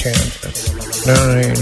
[0.00, 0.16] ten,
[1.04, 1.52] nine,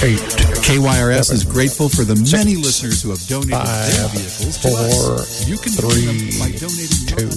[0.00, 0.24] eight,
[0.64, 4.68] KYRS is grateful for the many six, listeners who have donated their five, vehicles to
[4.72, 5.46] four, us.
[5.46, 7.28] You can three, by donating two,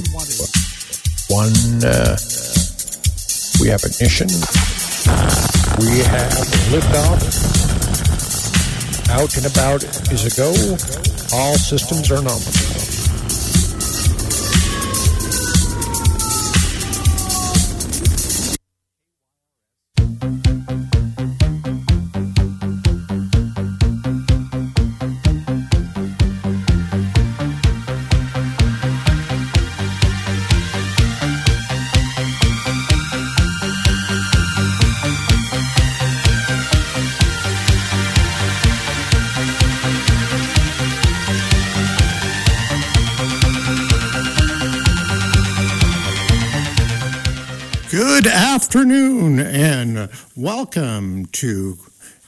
[1.28, 1.52] one.
[1.83, 2.15] Uh,
[3.60, 4.32] we have ignition.
[5.83, 6.32] We have
[6.71, 7.19] liftoff.
[9.11, 9.83] Out and about
[10.14, 10.56] is a go.
[11.36, 12.68] All systems are nominal.
[48.59, 51.77] Afternoon and welcome to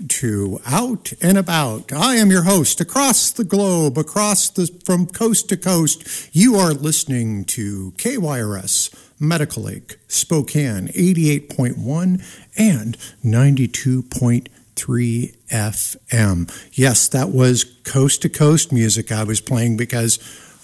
[0.07, 1.91] to Out and About.
[1.91, 6.33] I am your host across the globe, across the from coast to coast.
[6.33, 12.23] You are listening to KYRS Medical Lake Spokane 88.1
[12.57, 16.69] and 92.3 FM.
[16.71, 20.17] Yes, that was coast to coast music I was playing because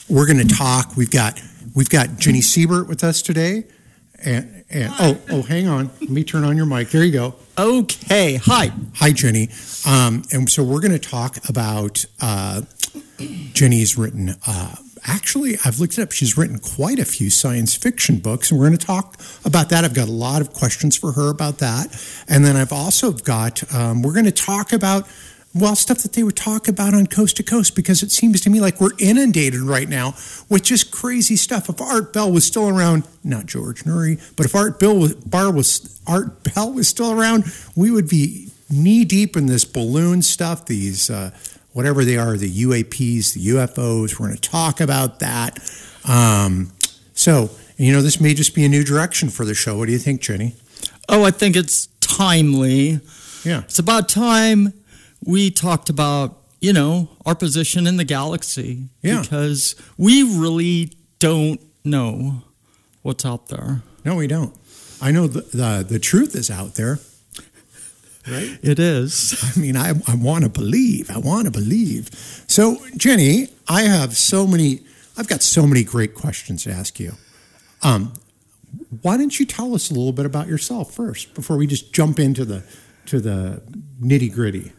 [0.07, 0.95] we're going to talk.
[0.95, 1.41] We've got
[1.75, 3.65] we've got Jenny Siebert with us today.
[4.23, 5.89] And, and oh, oh, hang on.
[6.01, 6.89] Let me turn on your mic.
[6.89, 7.35] There you go.
[7.57, 8.35] Okay.
[8.35, 8.71] Hi.
[8.95, 9.49] Hi, Jenny.
[9.87, 12.61] Um, and so we're going to talk about uh,
[13.53, 14.35] Jenny's written.
[14.45, 16.11] Uh, actually, I've looked it up.
[16.11, 19.85] She's written quite a few science fiction books, and we're going to talk about that.
[19.85, 21.87] I've got a lot of questions for her about that,
[22.27, 23.73] and then I've also got.
[23.73, 25.07] Um, we're going to talk about.
[25.59, 28.49] Well, stuff that they would talk about on Coast to Coast because it seems to
[28.49, 30.13] me like we're inundated right now
[30.49, 31.67] with just crazy stuff.
[31.67, 35.51] If Art Bell was still around, not George Noory, but if Art Bill was, Bar
[35.51, 37.45] was Art Bell was still around,
[37.75, 40.65] we would be knee deep in this balloon stuff.
[40.67, 41.31] These uh,
[41.73, 44.19] whatever they are, the UAPs, the UFOs.
[44.19, 45.59] We're going to talk about that.
[46.07, 46.71] Um,
[47.13, 49.77] so you know, this may just be a new direction for the show.
[49.77, 50.55] What do you think, Jenny?
[51.09, 52.99] Oh, I think it's timely.
[53.43, 53.61] Yeah.
[53.61, 54.73] It's about time
[55.27, 58.87] we talked about, you know, our position in the galaxy.
[59.01, 59.21] Yeah.
[59.21, 62.43] Because we really don't know
[63.03, 63.83] what's out there.
[64.05, 64.55] No, we don't.
[65.01, 66.99] I know the the, the truth is out there.
[68.27, 68.57] Right.
[68.61, 69.41] It is.
[69.41, 71.09] I mean, I, I want to believe.
[71.09, 72.09] I want to believe.
[72.47, 74.81] So, Jenny, I have so many,
[75.17, 77.13] I've got so many great questions to ask you.
[77.83, 78.11] Um,
[79.01, 82.19] why don't you tell us a little bit about yourself first before we just jump
[82.19, 82.63] into the
[83.05, 83.61] to the
[84.01, 84.73] nitty gritty?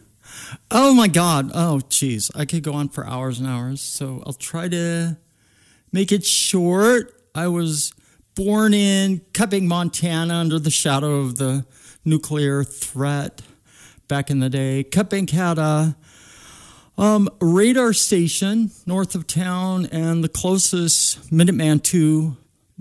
[0.71, 1.51] Oh my God.
[1.53, 2.31] Oh, geez.
[2.35, 3.81] I could go on for hours and hours.
[3.81, 5.17] So I'll try to
[5.91, 7.13] make it short.
[7.35, 7.93] I was
[8.35, 11.65] born in Cut Bank, Montana, under the shadow of the
[12.05, 13.41] nuclear threat
[14.07, 14.83] back in the day.
[14.83, 15.95] Cut Bank had a
[16.97, 22.35] um, radar station north of town, and the closest Minuteman II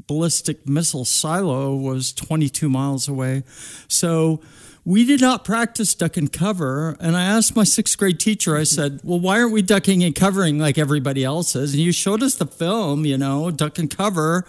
[0.06, 3.42] ballistic missile silo was 22 miles away.
[3.88, 4.40] So
[4.88, 6.96] we did not practice duck and cover.
[6.98, 10.14] And I asked my sixth grade teacher, I said, Well, why aren't we ducking and
[10.14, 11.74] covering like everybody else is?
[11.74, 14.46] And you showed us the film, you know, duck and cover.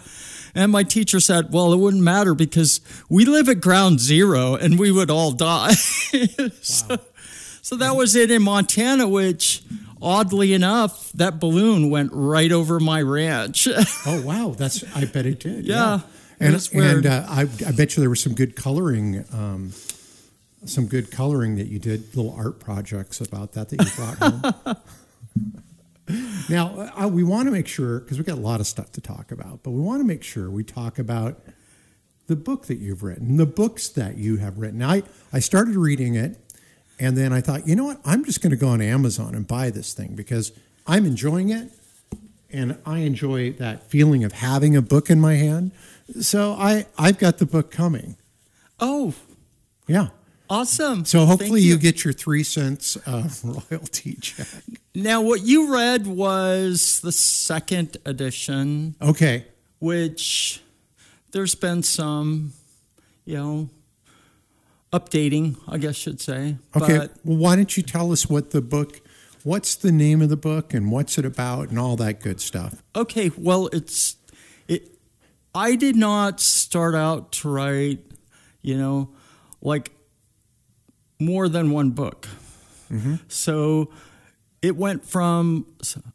[0.54, 2.80] And my teacher said, Well, it wouldn't matter because
[3.10, 5.72] we live at ground zero and we would all die.
[6.62, 6.96] so,
[7.60, 9.62] so that was it in Montana, which
[10.00, 13.68] oddly enough, that balloon went right over my ranch.
[14.06, 15.66] Oh wow, that's I bet it did.
[15.66, 16.00] Yeah.
[16.40, 19.26] It and and uh, I I bet you there was some good coloring.
[19.30, 19.74] Um,
[20.64, 24.76] some good coloring that you did, little art projects about that that you brought home.
[26.48, 29.00] now, uh, we want to make sure, because we've got a lot of stuff to
[29.00, 31.40] talk about, but we want to make sure we talk about
[32.26, 34.82] the book that you've written, the books that you have written.
[34.82, 36.38] I, I started reading it,
[36.98, 38.00] and then I thought, you know what?
[38.04, 40.52] I'm just going to go on Amazon and buy this thing because
[40.86, 41.70] I'm enjoying it,
[42.52, 45.72] and I enjoy that feeling of having a book in my hand.
[46.20, 48.16] So I, I've got the book coming.
[48.78, 49.14] oh,
[49.86, 50.08] Yeah.
[50.50, 51.04] Awesome.
[51.04, 51.78] So hopefully you.
[51.78, 54.46] get your three cents of royalty check.
[54.94, 59.46] Now, what you read was the second edition, Okay.
[59.78, 60.60] which
[61.32, 62.52] there's been some,
[63.24, 63.68] you know,
[64.92, 66.56] updating, I guess should say.
[66.76, 66.98] Okay.
[66.98, 69.00] But well, why don't you tell us what the book,
[69.44, 72.82] what's the name of the book and what's it about and all that good stuff?
[72.96, 74.16] okay, well, it's
[74.66, 74.88] it.
[75.54, 78.00] I did not start out to write,
[78.62, 79.10] you know,
[79.62, 79.90] like
[81.20, 82.26] more than one book.
[82.90, 83.16] Mm-hmm.
[83.28, 83.90] So
[84.62, 85.66] it went from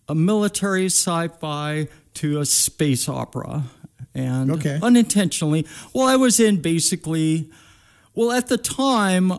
[0.09, 3.63] a military sci-fi to a space opera,
[4.13, 4.79] and Okay.
[4.81, 7.49] unintentionally, well, I was in basically
[8.13, 9.33] Well, at the time,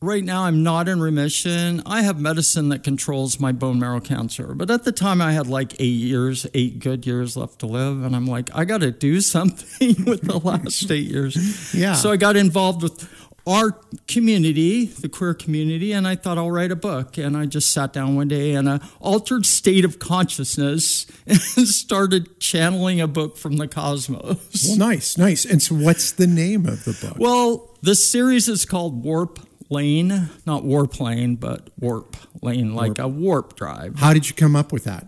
[0.00, 1.82] right now I'm not in remission.
[1.84, 4.54] I have medicine that controls my bone marrow cancer.
[4.54, 8.02] But at the time, I had like eight years, eight good years left to live.
[8.02, 11.74] And I'm like, I got to do something with the last eight years.
[11.74, 11.94] Yeah.
[11.94, 13.06] So I got involved with
[13.46, 13.78] our
[14.08, 17.16] community, the queer community, and I thought I'll write a book.
[17.16, 22.40] And I just sat down one day in an altered state of consciousness and started
[22.40, 24.66] channeling a book from the cosmos.
[24.68, 25.44] Well, nice, nice.
[25.44, 27.18] And so, what's the name of the book?
[27.18, 29.38] Well, the series is called Warp
[29.68, 33.98] Lane, not Warp Lane, but Warp Lane, like a warp drive.
[33.98, 35.06] How did you come up with that?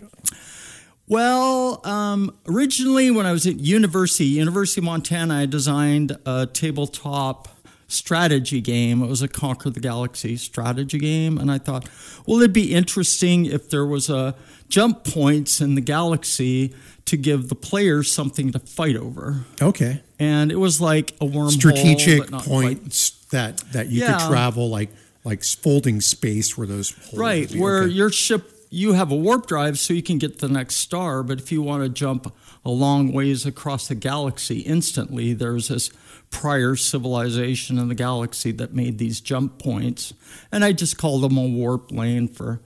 [1.06, 7.48] Well, um, originally when I was at university, University of Montana, I designed a tabletop
[7.88, 9.02] strategy game.
[9.02, 11.88] It was a Conquer the Galaxy strategy game, and I thought,
[12.26, 14.34] well, it'd be interesting if there was a
[14.68, 16.74] jump points in the galaxy
[17.06, 19.44] to give the players something to fight over.
[19.62, 24.18] Okay, And it was like a wormhole, strategic points that that you Yeah.
[24.18, 24.90] could travel, like
[25.24, 27.92] like folding space where those Right, where Okay.
[27.92, 31.38] your ship, you have a warp drive so you can get the next star, but
[31.40, 32.32] if you want to jump
[32.64, 35.90] a long ways across the galaxy instantly, there's this
[36.30, 40.12] prior civilization in the galaxy that made these jump points.
[40.52, 42.60] And I just called them a warp lane for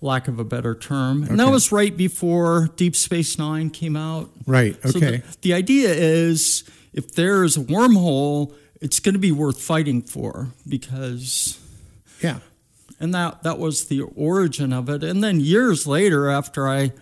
[0.00, 1.24] lack of a better term.
[1.24, 4.30] And that was right before Deep Space Nine came out.
[4.46, 4.76] right.
[4.88, 5.16] So Okay.
[5.18, 10.48] the, the idea is if there's a wormhole, it's going to be worth fighting for
[10.68, 11.58] because
[12.22, 12.38] yeah.
[13.00, 15.02] and that that was the origin of it.
[15.02, 16.92] And then years later, after I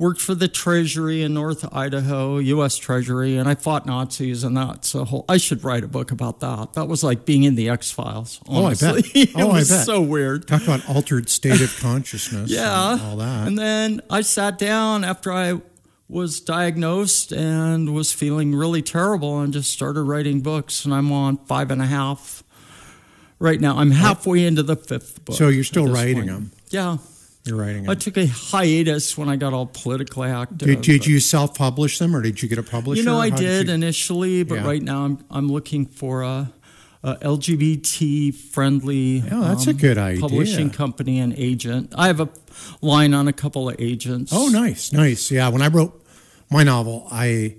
[0.00, 2.76] worked for the Treasury in North Idaho, U.S.
[2.78, 5.26] Treasury, and I fought Nazis, and that's a whole.
[5.28, 6.72] I should write a book about that.
[6.72, 8.40] That was like being in the X Files.
[8.48, 9.04] Oh, I bet.
[9.14, 9.84] It Oh, I was bet.
[9.84, 10.48] so weird.
[10.48, 12.50] Talk about altered state of consciousness.
[12.50, 13.46] Yeah, and all that.
[13.46, 15.60] And then I sat down after I
[16.08, 20.84] was diagnosed and was feeling really terrible, and just started writing books.
[20.86, 22.42] And I'm on five and a half
[23.38, 23.76] right now.
[23.76, 25.36] I'm halfway into the fifth book.
[25.36, 26.26] So you're still writing point.
[26.28, 26.52] them.
[26.70, 26.96] Yeah.
[27.44, 30.58] You're writing I took a hiatus when I got all politically active.
[30.58, 33.00] Did, did you self-publish them, or did you get a publisher?
[33.00, 34.66] You know, I How did you- initially, but Yeah.
[34.66, 36.52] right now I'm I'm looking for a,
[37.02, 39.24] a LGBT friendly.
[39.30, 40.20] Oh, that's a um, good idea.
[40.20, 41.94] Publishing company and agent.
[41.96, 42.28] I have a
[42.82, 44.32] line on a couple of agents.
[44.34, 45.30] Oh, nice, nice.
[45.30, 46.04] Yeah, when I wrote
[46.50, 47.56] my novel, I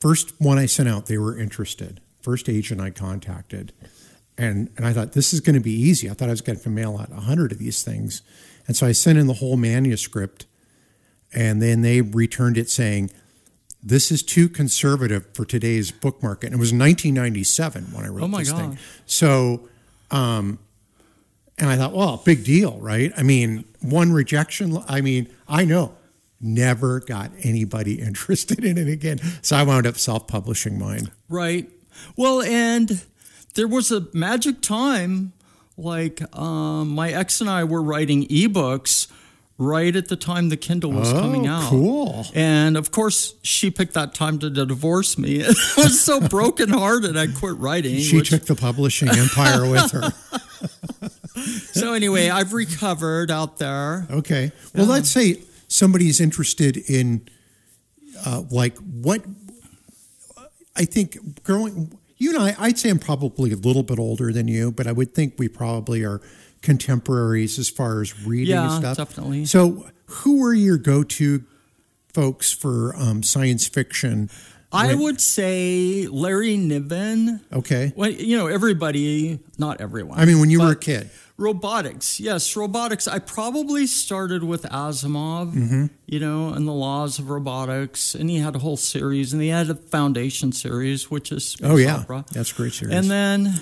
[0.00, 2.00] first one I sent out, they were interested.
[2.20, 3.72] First agent I contacted,
[4.36, 6.10] and and I thought this is going to be easy.
[6.10, 8.22] I thought I was going to mail out a hundred of these things,
[8.68, 10.46] and so I sent in the whole manuscript,
[11.32, 13.10] and then they returned it saying.
[13.80, 16.46] This is too conservative for today's book market.
[16.46, 18.76] And it was 1997 when I wrote Oh, my this thing.
[19.06, 19.68] So,
[20.10, 20.58] um,
[21.58, 23.12] and I thought, well, big deal, right?
[23.16, 24.78] I mean, one rejection.
[24.88, 25.94] I mean, I know,
[26.40, 29.20] never got anybody interested in it again.
[29.42, 31.10] So I wound up self-publishing mine.
[31.28, 31.68] Right.
[32.16, 33.02] Well, and
[33.54, 35.32] there was a magic time,
[35.78, 39.06] like um, my ex and I were writing ebooks
[39.56, 41.68] right at the time the Kindle was Oh, coming out.
[41.70, 42.26] cool.
[42.34, 45.42] And of course, she picked that time to divorce me.
[45.44, 47.98] I was so brokenhearted, I quit writing.
[47.98, 50.12] She which- took the publishing empire with her.
[51.72, 54.06] so anyway, I've recovered out there.
[54.10, 54.52] Okay.
[54.74, 57.28] Well, let's say somebody's interested in,
[58.26, 59.24] uh, like, what
[60.76, 64.48] I think growing, you and I, I'd say I'm probably a little bit older than
[64.48, 66.20] you, but I would think we probably are
[66.62, 68.96] contemporaries as far as reading and Yeah, stuff.
[69.08, 69.44] definitely.
[69.46, 71.44] So, who are your go to
[72.12, 74.30] folks for um, science fiction?
[74.72, 77.40] I When- would say Larry Niven.
[77.52, 77.92] Okay.
[77.96, 80.18] Well, you know, everybody, not everyone.
[80.18, 81.10] I mean, when you were a kid.
[81.40, 83.06] Robotics, yes, robotics.
[83.06, 85.86] I probably started with Asimov, Mm-hmm.
[86.06, 89.48] you know, and the laws of robotics, and he had a whole series, and he
[89.48, 91.98] had a foundation series, which is Space Oh, yeah.
[91.98, 92.24] Opera.
[92.32, 92.92] That's a great series.
[92.92, 93.54] And then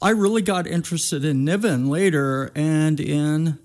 [0.00, 3.58] I really got interested in Niven later, and in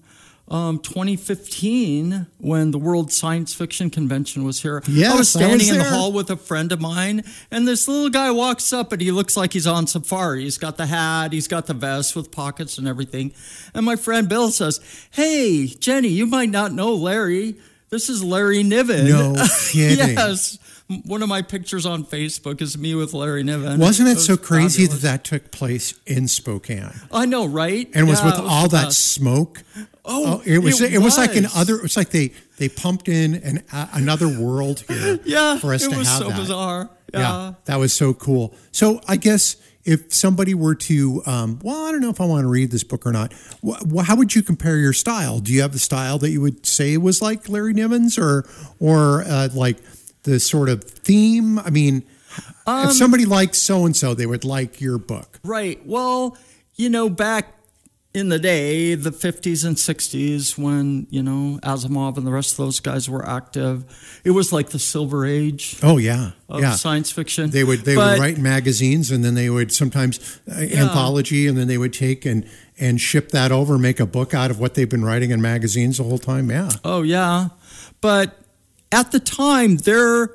[0.49, 5.29] um, 2015, when the World Science Fiction Convention was here, Yes, I was I was
[5.29, 8.91] standing in the hall with a friend of mine, and this little guy walks up,
[8.91, 10.43] and he looks like he's on safari.
[10.43, 13.31] He's got the hat, he's got the vest with pockets and everything.
[13.73, 14.79] And my friend Bill says,
[15.11, 17.55] "Hey, Jenny, you might not know Larry.
[17.89, 19.35] This is Larry Niven." No
[19.69, 20.15] kidding.
[20.17, 20.57] yes.
[21.05, 23.79] One of my pictures on Facebook is me with Larry Niven.
[23.79, 25.01] Wasn't it was so crazy fabulous.
[25.03, 26.89] that that took place in Spokane?
[27.11, 27.87] I know, right?
[27.93, 29.61] and was with it was all that smoke.
[30.03, 30.81] Oh, it was.
[30.81, 31.15] It, it was.
[31.17, 31.55] like an was.
[31.55, 31.75] other.
[31.83, 35.19] It's like they they pumped in an uh, another world here.
[35.25, 36.37] Yeah, for us it to was have so that.
[36.37, 36.89] bizarre.
[37.13, 37.19] Yeah.
[37.19, 37.53] Yeah.
[37.65, 38.55] that was so cool.
[38.71, 42.43] So I guess if somebody were to, um, well, I don't know if I want
[42.43, 43.33] to read this book or not.
[43.63, 45.39] Wh- how would you compare your style?
[45.39, 48.45] Do you have the style that you would say was like Larry Niven's, or
[48.79, 49.77] or uh, like
[50.23, 51.59] the sort of theme?
[51.59, 52.03] I mean,
[52.67, 55.39] if somebody likes so and so, they would like your book.
[55.43, 55.85] Right.
[55.85, 56.37] Well,
[56.75, 57.55] you know, back
[58.13, 62.57] in the day, the 50s and 60s, when, you know, Asimov and the rest of
[62.57, 63.85] those guys were active,
[64.23, 66.71] it was like the silver age Oh yeah, of yeah.
[66.71, 67.51] science fiction.
[67.51, 70.19] They would they But- would write in magazines, and then they would sometimes
[70.51, 72.45] uh, anthology, and then they would take and
[72.79, 75.97] and ship that over, make a book out of what they've been writing in magazines
[75.97, 76.49] the whole time.
[76.49, 77.49] Yeah, Oh, yeah.
[78.01, 78.39] But
[78.91, 80.31] at the time, their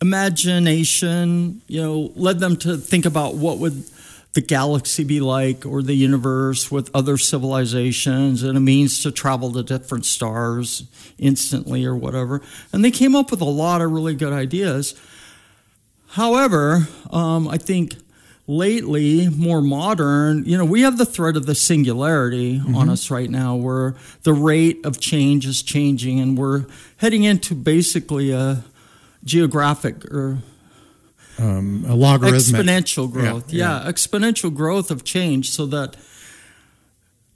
[0.00, 3.84] imagination, you know, led them to think about what would
[4.32, 9.52] the galaxy be like or the universe with other civilizations and a means to travel
[9.52, 10.84] to different stars
[11.18, 12.40] instantly or whatever.
[12.72, 14.98] And they came up with a lot of really good ideas.
[16.08, 17.94] However, um, I think
[18.46, 23.30] lately, more modern, you know, we have the threat of the singularity on us right
[23.30, 23.94] now, where
[24.24, 28.64] the rate of change is changing, and we're heading into basically a
[29.24, 30.38] geographic or
[31.38, 32.66] um, a logarithmic.
[32.66, 33.52] exponential Yeah, growth.
[33.52, 35.96] Yeah, exponential growth of change, so that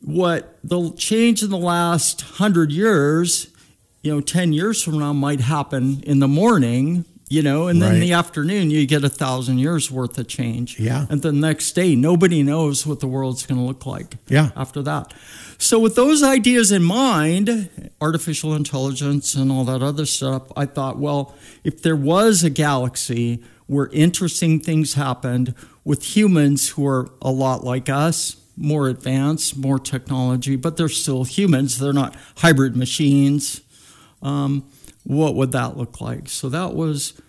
[0.00, 3.48] what the change in the last hundred years,
[4.02, 7.04] you know, ten years from now might happen in the morning.
[7.28, 10.78] You know, and then in the afternoon you get a thousand years worth of change.
[10.78, 11.06] Yeah.
[11.10, 14.14] And the next day, nobody knows what the world's going to look like.
[14.28, 14.50] Yeah.
[14.54, 15.12] After that,
[15.58, 20.98] so with those ideas in mind, artificial intelligence and all that other stuff, I thought,
[20.98, 25.54] well, if there was a galaxy where interesting things happened
[25.84, 31.24] with humans who are a lot like us, more advanced, more technology, but they're still
[31.24, 31.78] humans.
[31.78, 33.60] They're not hybrid machines.
[34.22, 34.64] Um,
[35.06, 36.28] what would that look like?
[36.28, 37.20] So that was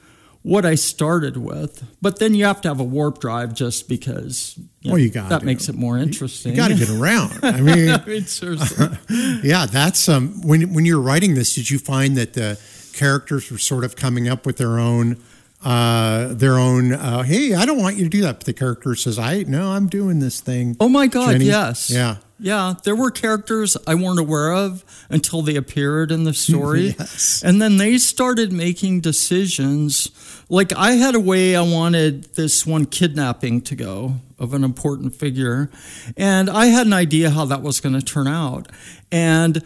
[0.41, 1.83] what I started with.
[2.01, 5.29] But then you have to have a warp drive just because you Well, you got
[5.29, 6.51] that makes it more interesting.
[6.51, 7.39] You got to get around.
[7.43, 8.87] I mean, I mean, seriously.
[9.43, 10.41] yeah, that's um.
[10.41, 12.59] When when you're writing this, did you find that the
[12.93, 15.21] characters were sort of coming up with their own,
[15.67, 16.93] uh, their own?
[16.93, 18.37] Uh, hey, I don't want you to do that.
[18.39, 21.45] But the character says, "I no, I'm doing this thing." Oh my God, Jenny?
[21.45, 21.89] yes.
[21.89, 22.17] Yeah.
[22.39, 26.95] Yeah, there were characters I weren't aware of until they appeared in the story.
[26.99, 27.41] Yes.
[27.43, 30.11] And then they started making decisions.
[30.47, 35.15] Like I had a way I wanted this one kidnapping to go of an important
[35.15, 35.71] figure.
[36.15, 38.67] And I had an idea how that was going to turn out.
[39.11, 39.63] And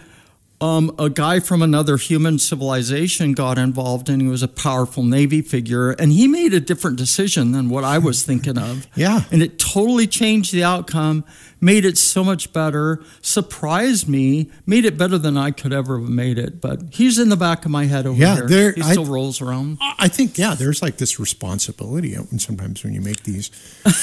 [0.61, 5.41] um, a guy from another human civilization got involved and he was a powerful Navy
[5.41, 5.91] figure.
[5.91, 8.87] And he made a different decision than what I was thinking of.
[8.95, 9.23] Yeah.
[9.31, 11.25] And it totally changed the outcome,
[11.61, 16.09] made it so much better, surprised me, made it better than I could ever have
[16.09, 16.59] made it.
[16.59, 18.47] But he's in the back of my head over Yeah, here.
[18.47, 19.77] there- he I- still rolls around.
[19.99, 23.51] I think yeah, there's like this responsibility, and sometimes when you make these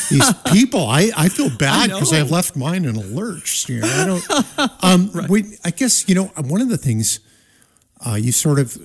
[0.08, 3.68] these people, I, I feel bad because I, have left mine in a lurch.
[3.68, 4.84] You know, I don't.
[4.84, 7.18] Um, we, I guess you know one of the things
[8.06, 8.76] uh, you sort of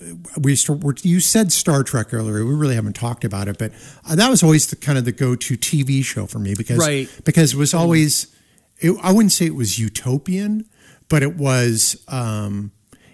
[0.41, 0.57] we
[1.03, 2.43] you said Star Trek earlier.
[2.43, 3.71] We really haven't talked about it, but
[4.09, 6.79] uh, that was always the kind of the go to TV show for me because
[6.79, 7.07] Right.
[7.23, 8.32] because it was always
[8.83, 10.65] it, I wouldn't say it was utopian,
[11.09, 12.71] but it was um,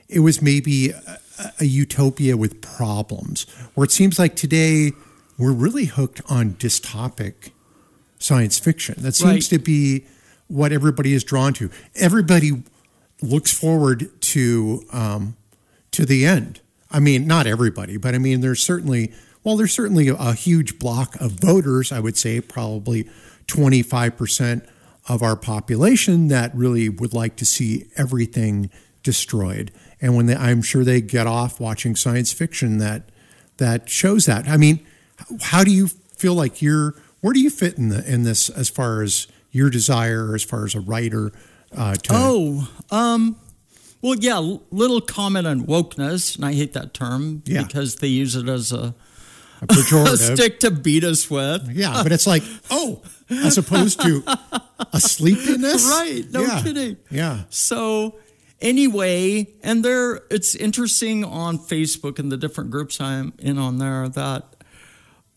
[0.08, 1.20] it was maybe a,
[1.60, 3.46] a utopia with problems.
[3.76, 4.92] Where it seems like today
[5.38, 7.52] we're really hooked on dystopic
[8.18, 8.96] science fiction.
[9.00, 9.58] That seems Right.
[9.58, 10.06] to be
[10.48, 11.70] what everybody is drawn to.
[11.96, 12.64] Everybody
[13.22, 15.38] looks forward to um,
[15.92, 16.62] to the end.
[16.92, 20.80] I mean, not everybody, but I mean, there's certainly well, there's certainly a, a huge
[20.80, 21.92] block of voters.
[21.92, 23.08] I would say probably
[23.48, 24.66] 25 percent
[25.10, 28.70] of our population that really would like to see everything
[29.04, 29.72] destroyed.
[30.02, 33.10] And when they, I'm sure they get off watching science fiction that
[33.58, 34.48] that shows that.
[34.48, 34.80] I mean,
[35.42, 36.96] how do you feel like you're?
[37.22, 40.64] Where do you fit in the in this as far as your desire, as far
[40.66, 41.32] as a writer?
[41.76, 43.36] Uh, to, Oh, um,
[44.02, 44.38] well, yeah,
[44.72, 47.64] little comment on wokeness, and I hate that term Yeah.
[47.64, 48.96] because they use it as a,
[49.62, 50.36] a a pejorative.
[50.36, 51.70] stick to beat us with.
[51.72, 54.24] Yeah, but it's like, oh, as opposed to
[54.94, 55.86] a sleepiness.
[55.88, 56.62] Right, no Yeah.
[56.64, 56.98] kidding.
[57.12, 57.44] Yeah.
[57.50, 58.18] So
[58.62, 64.10] anyway, and there it's interesting on Facebook and the different groups I'm in on there
[64.10, 64.56] that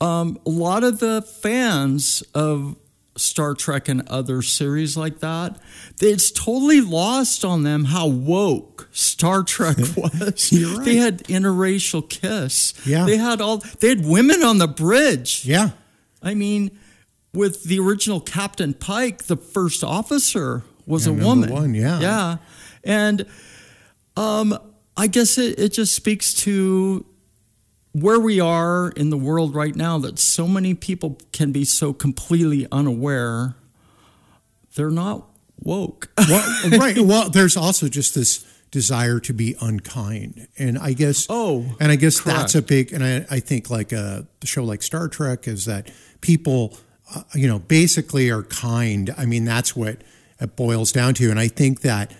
[0.00, 2.76] um, a lot of the fans of
[3.16, 5.58] Star Trek and other series like that,
[6.00, 10.52] it's totally lost on them how woke Star Trek was.
[10.52, 10.84] Right.
[10.84, 12.72] They had interracial kiss.
[12.86, 13.04] Yeah.
[13.06, 15.44] They had all they had women on the bridge.
[15.44, 15.70] Yeah.
[16.22, 16.70] I mean,
[17.34, 21.50] with the original Captain Pike, the first officer was Yeah, a woman.
[21.50, 22.00] one, yeah.
[22.00, 22.36] Yeah.
[22.84, 23.26] And
[24.16, 24.58] um,
[24.96, 27.04] I guess it, it just speaks to
[27.92, 31.92] where we are in the world right now that so many people can be so
[31.92, 33.54] completely unaware.
[34.74, 35.28] They're not
[35.60, 36.10] woke.
[36.28, 36.98] Well, right.
[36.98, 40.48] Well, there's also just this desire to be unkind.
[40.58, 43.92] And I guess Oh, and I guess that's a big and I, I think like
[43.92, 45.90] a, a show like Star Trek is that
[46.22, 46.78] people
[47.14, 49.14] uh, you know basically are kind.
[49.18, 49.98] I mean that's what
[50.40, 51.30] it boils down to.
[51.30, 52.12] And I think that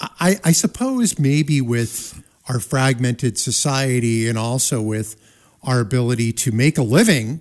[0.00, 5.16] I, I suppose maybe with our fragmented society and also with
[5.62, 7.40] our ability to make a living,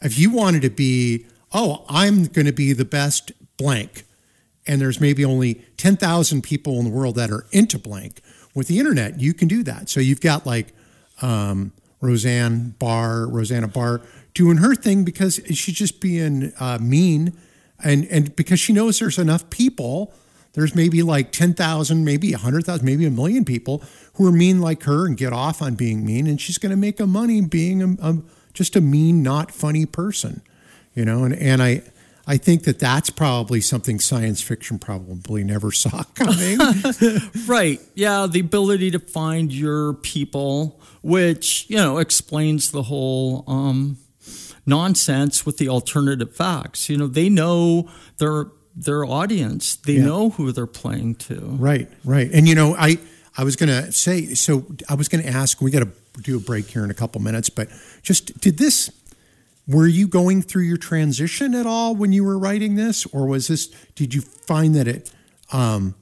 [0.00, 4.04] if you wanted to be, oh, I'm going to be the best blank,
[4.66, 8.20] and there's maybe only 10,000 people in the world that are into blank,
[8.54, 9.88] with the internet, you can do that.
[9.88, 10.72] So you've got like
[11.22, 14.00] um, Roseanne Barr, Rosanna Barr,
[14.34, 17.38] doing her thing because she's just being uh, mean,
[17.82, 20.12] and and because she knows there's enough people.
[20.58, 23.80] There's maybe like 10,000, maybe 100,000, maybe a million people
[24.14, 26.26] who are mean like her and get off on being mean.
[26.26, 28.18] And she's going to make a money being a, a,
[28.54, 30.42] just a mean, not funny person,
[30.94, 31.22] you know?
[31.22, 31.82] And, and I,
[32.26, 36.58] I think that that's probably something science fiction probably never saw coming.
[37.46, 37.80] Right.
[37.94, 38.26] Yeah.
[38.28, 43.96] The ability to find your people, which, you know, explains the whole um,
[44.66, 46.88] nonsense with the alternative facts.
[46.88, 48.46] You know, they know their
[48.84, 49.76] their audience.
[49.76, 50.04] They Yeah.
[50.04, 51.34] know who they're playing to.
[51.58, 52.30] Right, right.
[52.32, 52.98] And you know, I
[53.36, 55.90] I was going to say so I was going to ask we got to
[56.22, 57.68] do a break here in a couple minutes, but
[58.02, 58.90] just did this
[59.66, 63.48] were you going through your transition at all when you were writing this or was
[63.48, 65.12] this did you find that it
[65.52, 65.94] um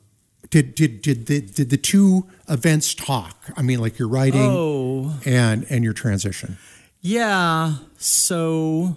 [0.50, 3.36] did did did the, did the two events talk?
[3.56, 5.18] I mean like your writing Oh.
[5.24, 6.58] and and your transition.
[7.00, 7.74] Yeah.
[7.98, 8.96] So,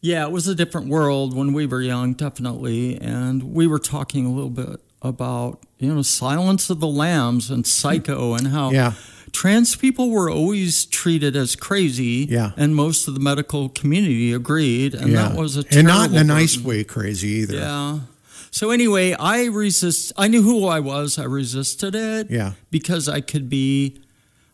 [0.00, 3.00] yeah, it was a different world when we were young, definitely.
[3.00, 7.66] And we were talking a little bit about, you know, Silence of the Lambs and
[7.66, 8.36] Psycho hmm.
[8.38, 8.92] and how Yeah.
[9.32, 12.26] trans people were always treated as crazy.
[12.30, 12.52] Yeah.
[12.56, 14.94] And most of the medical community agreed.
[14.94, 15.28] And yeah.
[15.28, 16.68] that was a and not in a nice burden.
[16.68, 17.56] way crazy either.
[17.56, 17.98] Yeah.
[18.50, 20.12] So anyway, I resist.
[20.16, 21.18] I knew who I was.
[21.18, 22.30] I resisted it.
[22.30, 22.52] Yeah.
[22.70, 24.00] Because I could be.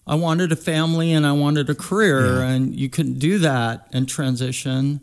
[0.04, 2.48] I wanted a family and I wanted a career, Yeah.
[2.48, 5.00] and you couldn't do that and transition.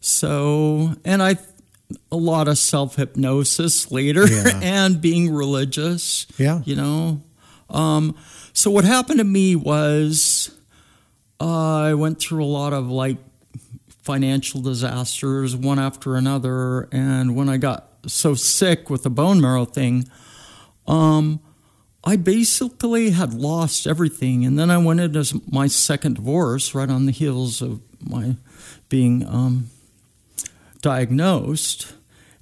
[0.00, 1.36] So, and I,
[2.10, 4.60] a lot of self hypnosis later, Yeah.
[4.62, 6.26] and being religious.
[6.38, 6.62] Yeah.
[6.64, 7.22] You know.
[7.68, 8.16] Um,
[8.52, 10.50] so what happened to me was,
[11.40, 13.18] uh, I went through a lot of like
[14.02, 16.88] financial disasters one after another.
[16.90, 20.08] And when I got so sick with the bone marrow thing,
[20.88, 21.40] um,
[22.02, 24.44] I basically had lost everything.
[24.44, 28.36] And then I went into my second divorce right on the heels of my
[28.88, 29.70] being um,
[30.80, 31.92] diagnosed.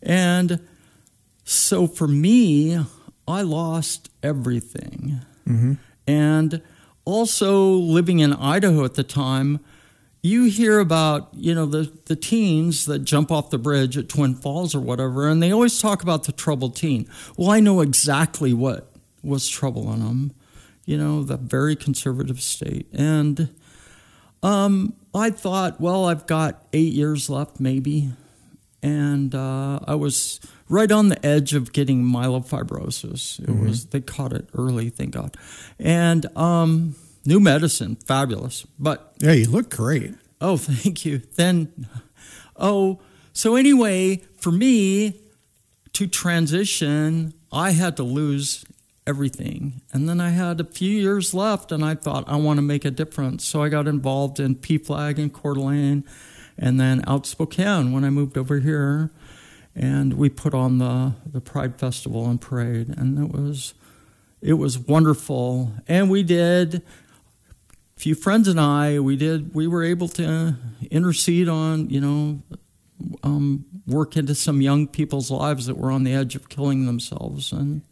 [0.03, 0.61] And
[1.44, 2.79] so for me,
[3.27, 5.20] I lost everything.
[6.07, 6.62] And
[7.05, 9.61] also living in Idaho at the time,
[10.22, 14.35] you hear about, you know, the, the teens that jump off the bridge at Twin
[14.35, 17.09] Falls or whatever, and they always talk about the troubled teen.
[17.37, 20.33] Well, I know exactly what was troubling them,
[20.85, 22.88] you know, the very conservative state.
[22.92, 23.48] And
[24.42, 28.11] um, I thought, well, I've got eight years left, maybe.
[28.83, 33.41] And uh, I was right on the edge of getting myelofibrosis.
[33.41, 35.37] It was they caught it early, thank God.
[35.79, 38.67] And um, new medicine, fabulous.
[38.79, 40.14] But Yeah, you look great.
[40.41, 41.23] Oh, thank you.
[41.37, 41.88] Then,
[42.57, 43.01] oh,
[43.33, 45.21] so anyway, for me
[45.93, 48.64] to transition, I had to lose
[49.07, 49.81] everything.
[49.93, 52.85] And then I had a few years left, and I thought, I want to make
[52.85, 53.45] a difference.
[53.45, 56.05] So I got involved in PFLAG in Coeur d'Alene
[56.59, 59.11] and then out Spokane when I moved over here.
[59.75, 63.75] And we put on the, the Pride Festival and parade, and it was
[64.42, 65.73] it was wonderful.
[65.87, 70.57] And we did a few friends and I, we did, we were able to
[70.90, 72.42] intercede on, you know,
[73.25, 77.51] um, work into some young people's lives that were on the edge of killing themselves.
[77.53, 77.83] And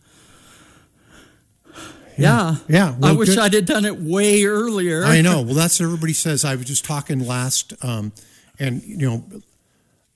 [2.19, 5.05] yeah, Yeah, I well, wish good- I'd have done it way earlier.
[5.05, 5.43] I know.
[5.47, 6.45] Well, that's what everybody says.
[6.45, 8.13] I was just talking last, um,
[8.59, 9.25] and you know,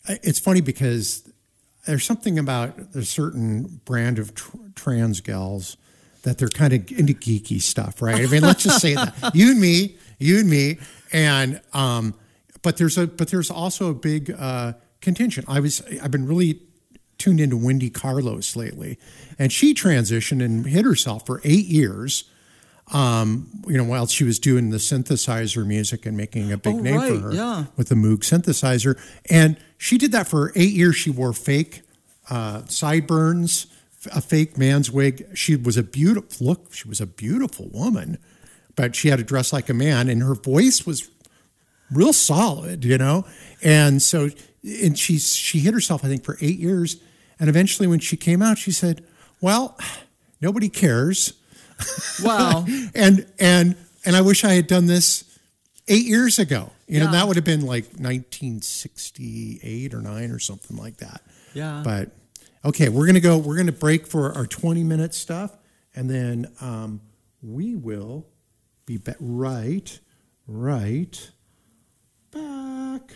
[0.08, 1.28] it's funny because
[1.86, 5.76] there's something about a certain brand of tr- trans gals
[6.22, 8.20] that they're kind of into geeky stuff, right?
[8.20, 10.78] I mean, let's just say that you and me, you and me,
[11.12, 12.14] and um,
[12.62, 15.46] but there's a but there's also a big uh, contingent.
[15.48, 16.60] I was I've been really
[17.18, 18.98] tuned into Wendy Carlos lately,
[19.38, 22.24] and she transitioned and hid herself for eight years
[22.92, 26.78] um, you know, while she was doing the synthesizer music and making a big Oh,
[26.80, 27.64] name right, for her yeah.
[27.76, 28.98] with the Moog synthesizer.
[29.28, 30.96] And she did that for eight years.
[30.96, 31.82] She wore fake
[32.28, 33.66] uh, sideburns,
[34.14, 35.26] a fake man's wig.
[35.34, 36.72] She was a beautiful look.
[36.74, 38.18] She was a beautiful woman,
[38.76, 41.08] but she had to dress like a man, and her voice was
[41.90, 43.24] real solid, you know.
[43.62, 44.30] And so,
[44.64, 46.96] and she she hit herself, I think, for eight years.
[47.38, 49.04] And eventually, when she came out, she said,
[49.40, 49.78] "Well."
[50.42, 51.34] nobody cares.
[52.22, 52.66] Wow.
[52.94, 55.24] And and and I wish I had done this
[55.88, 56.70] eight years ago.
[56.86, 61.22] You know, that would have been like 1968 or nine or something like that.
[61.54, 61.82] Yeah.
[61.84, 62.10] But
[62.64, 63.38] okay, we're gonna go.
[63.38, 65.56] We're gonna break for our 20 minute stuff,
[65.94, 67.00] and then um,
[67.42, 68.26] we will
[68.86, 69.16] be back.
[69.20, 69.98] Right,
[70.46, 71.30] right
[72.32, 73.12] back.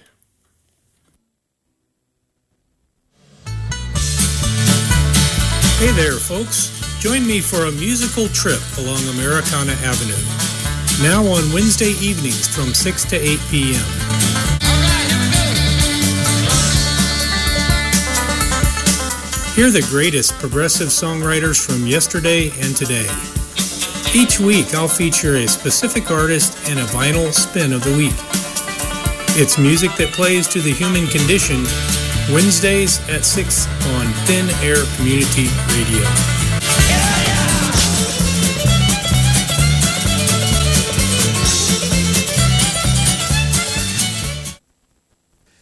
[5.77, 6.71] Hey there, folks.
[7.01, 10.15] Join me for a musical trip along Americana Avenue.
[11.03, 13.85] Now on Wednesday evenings from 6 to 8 p.m.
[19.57, 23.09] Hear the greatest progressive songwriters from yesterday and today.
[24.15, 28.15] Each week, I'll feature a specific artist and a vinyl spin of the week.
[29.37, 31.65] It's music that plays to the human condition
[32.33, 36.05] Wednesdays at 6 on Thin Air Community Radio.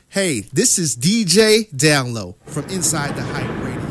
[0.09, 3.83] Hey, this is DJ Downlow from Inside the Hype Radio.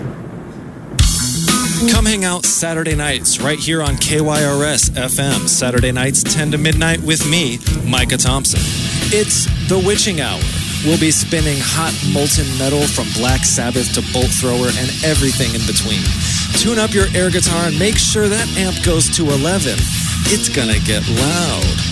[1.92, 5.50] Come hang out Saturday nights right here on KYRS FM.
[5.50, 8.62] Saturday nights 10 to midnight with me, Micah Thompson.
[9.12, 10.40] It's the witching hour.
[10.84, 15.62] We'll be spinning hot molten metal from Black Sabbath to Bolt Thrower and everything in
[15.70, 16.02] between.
[16.58, 19.78] Tune up your air guitar and make sure that amp goes to 11.
[20.34, 21.92] It's gonna get loud.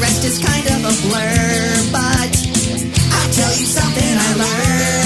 [0.00, 2.32] Rest is kind of a blur, but
[3.16, 5.05] I'll tell you something I learned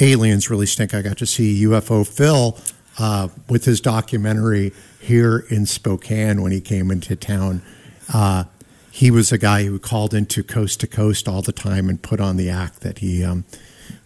[0.00, 0.94] Aliens Really Stink.
[0.94, 2.58] I got to see UFO Phil
[2.98, 7.62] uh, with his documentary here in Spokane when he came into town.
[8.12, 8.44] Uh,
[8.90, 12.20] he was a guy who called into Coast to Coast all the time and put
[12.20, 13.24] on the act that he.
[13.24, 13.44] Um,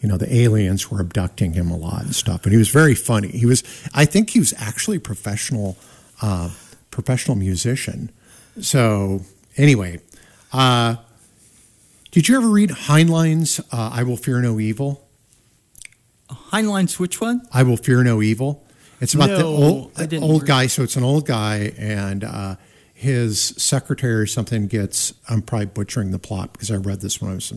[0.01, 2.95] you know the aliens were abducting him a lot and stuff and he was very
[2.95, 3.63] funny he was
[3.95, 5.77] i think he was actually a professional
[6.23, 6.51] uh,
[6.91, 8.11] professional musician
[8.61, 9.21] so
[9.57, 10.01] anyway
[10.53, 10.97] uh,
[12.11, 15.06] did you ever read heinlein's uh, i will fear no evil
[16.31, 17.43] Heinlein's which one?
[17.53, 18.65] i will fear no evil.
[19.01, 20.69] It's about the old, old guy.
[20.69, 22.57] So it's an old guy and uh,
[22.95, 27.31] his secretary or something gets i'm probably butchering the plot because i read this when
[27.31, 27.53] i was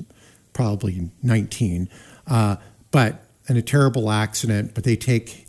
[0.51, 1.87] probably 19
[2.27, 2.57] uh,
[2.91, 5.47] but in a terrible accident but they take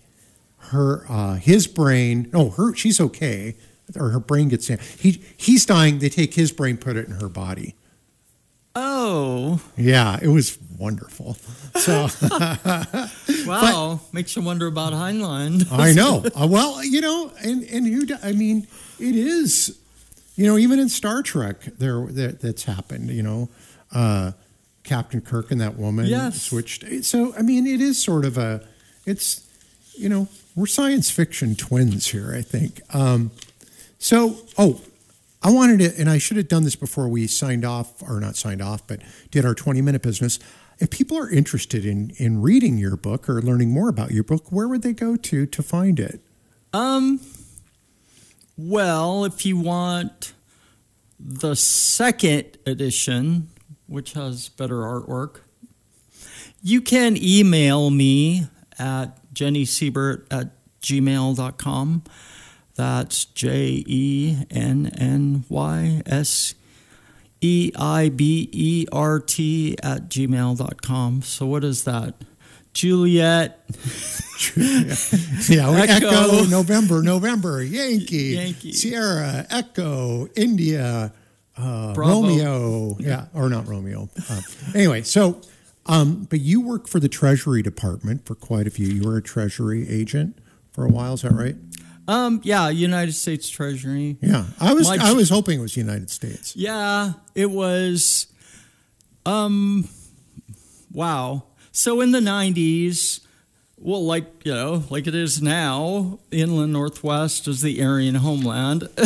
[0.59, 3.57] her uh, his brain no her she's okay
[3.97, 5.99] or her brain gets he he's dying.
[5.99, 7.75] They take his brain put it in her body
[8.77, 11.37] Oh, yeah it was wonderful
[11.77, 12.09] so
[13.47, 14.01] wow.
[14.13, 15.67] Makes you wonder about Heinlein.
[15.71, 16.25] I know.
[16.35, 18.07] Uh, well, you know, and and who?
[18.23, 18.67] I mean,
[18.99, 19.79] it is.
[20.37, 23.11] You know, even in Star Trek, there that, that's happened.
[23.11, 23.49] You know,
[23.93, 24.33] uh,
[24.85, 26.43] Captain Kirk and that woman Yes.
[26.43, 26.85] switched.
[27.05, 28.67] So I mean, it is sort of a.
[29.07, 29.47] It's
[29.95, 32.35] you know we're science fiction twins here.
[32.35, 32.81] I think.
[32.93, 33.31] Um,
[33.99, 34.81] so oh,
[35.43, 38.37] I wanted to, and I should have done this before we signed off, or not
[38.37, 39.01] signed off, but
[39.31, 40.39] did our twenty minute business.
[40.79, 44.51] If people are interested in in reading your book or learning more about your book,
[44.51, 46.21] where would they go to to find it?
[46.73, 47.21] Um,
[48.57, 50.35] well, if you want
[51.19, 53.49] the second edition,
[53.87, 55.41] which has better artwork,
[56.63, 58.47] you can email me
[58.79, 60.51] at jennysiebert at
[60.83, 62.03] gmail.com.
[62.81, 66.55] That's J E N N Y S
[67.43, 71.21] E I B E R T at gmail.com.
[71.21, 72.15] So, what is that?
[72.73, 73.61] Juliet
[74.57, 76.07] Yeah, Echo.
[76.07, 78.73] Echo, November, November, Yankee, Yankee.
[78.73, 81.13] Sierra, Echo, India,
[81.59, 82.97] uh, Romeo.
[82.99, 84.09] Yeah, or not Romeo.
[84.31, 84.41] Uh,
[84.75, 85.43] anyway, so,
[85.85, 88.87] um, but you work for the Treasury Department for quite a few.
[88.87, 90.39] You were a Treasury agent
[90.73, 91.13] for a while.
[91.13, 91.57] Is that right?
[92.11, 94.17] Um, yeah, United States Treasury.
[94.21, 94.89] Yeah, I was.
[94.89, 96.57] My I was hoping it was United States.
[96.57, 98.27] Yeah, it was.
[99.25, 99.89] Um,
[100.93, 101.45] wow.
[101.71, 103.21] So in the '90s,
[103.79, 108.89] well, like you know, like it is now, inland Northwest is the Aryan homeland.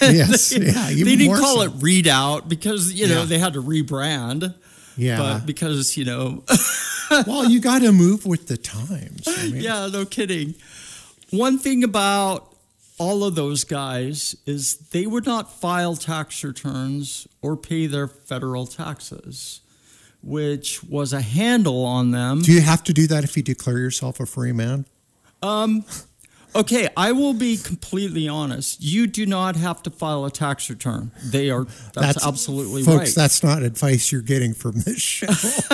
[0.00, 1.62] Yes, yeah, even they didn't call so.
[1.62, 3.24] it readout because you know Yeah.
[3.24, 4.54] they had to rebrand.
[4.96, 5.18] Yeah.
[5.18, 6.44] But because you know,
[7.26, 9.26] well, you got to move with the times.
[9.26, 10.54] I mean, yeah, no kidding.
[11.30, 12.54] One thing about
[12.98, 18.66] all of those guys is they would not file tax returns or pay their federal
[18.66, 19.60] taxes,
[20.22, 22.42] which was a handle on them.
[22.42, 24.86] Do you have to do that if you declare yourself a free man?
[25.42, 25.84] Um,
[26.54, 28.82] Okay, I will be completely honest.
[28.82, 31.12] You do not have to file a tax return.
[31.24, 32.86] They are that's, absolutely right.
[32.86, 33.08] folks.
[33.10, 33.14] right.
[33.14, 35.26] That's not advice you're getting from this show.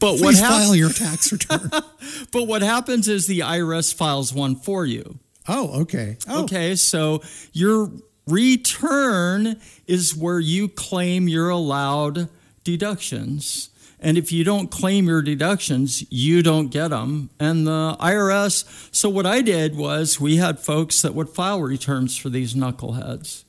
[0.00, 1.70] but what hap- file your tax return.
[2.32, 5.18] but what happens is the IRS files one for you.
[5.46, 6.16] oh, okay.
[6.28, 7.90] Oh, Okay, so your
[8.26, 12.28] return is where you claim you're allowed
[12.64, 13.70] deductions.
[14.00, 17.30] And if you don't claim your deductions, you don't get them.
[17.40, 22.16] And the IRS, so what I did was we had folks that would file returns
[22.16, 23.44] for these knuckleheads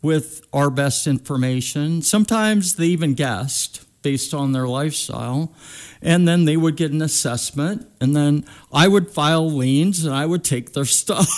[0.00, 2.02] with our best information.
[2.02, 5.52] Sometimes they even guessed based on their lifestyle.
[6.00, 7.88] And then they would get an assessment.
[8.00, 11.28] And then I would file liens and I would take their stuff.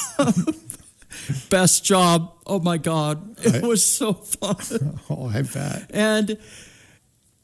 [1.50, 2.32] Best job.
[2.46, 3.38] Oh my God.
[3.44, 4.56] It I- was so fun.
[5.10, 5.90] Oh, I bet.
[5.90, 6.38] And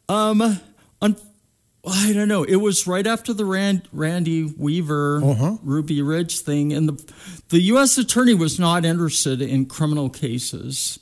[0.09, 0.59] um,
[1.03, 1.17] un-
[1.87, 2.43] I don't know.
[2.45, 5.57] It was right after the Rand- Randy Weaver Uh-huh.
[5.63, 7.13] Ruby Ridge thing, and the
[7.49, 7.97] the U.S.
[7.99, 10.99] attorney was not interested in criminal cases.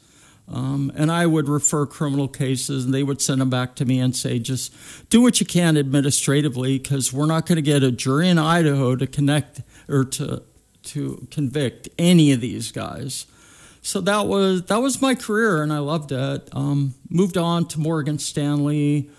[0.50, 3.98] Um, and I would refer criminal cases, and they would send them back to me
[4.00, 4.72] and say, just
[5.10, 8.96] do what you can administratively, because we're not going to get a jury in Idaho
[8.96, 10.42] to connect or to
[10.84, 13.26] to convict any of these guys.
[13.82, 16.48] So that was that was my career, and I loved it.
[16.52, 19.10] Um, moved on to Morgan Stanley,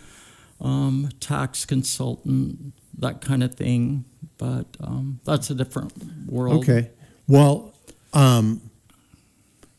[0.62, 4.06] um, tax consultant, that kind of thing.
[4.38, 5.94] But um, that's a different
[6.28, 6.64] world.
[6.64, 6.90] Okay.
[7.28, 7.74] Well,
[8.14, 8.62] um,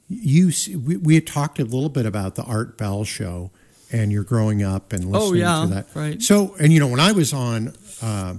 [0.08, 3.50] you we, we had talked a little bit about the Art Bell show
[3.92, 5.86] and you're growing up and listening Oh, yeah, to that.
[5.94, 6.22] right.
[6.22, 8.34] So, and you know, when I was on, uh,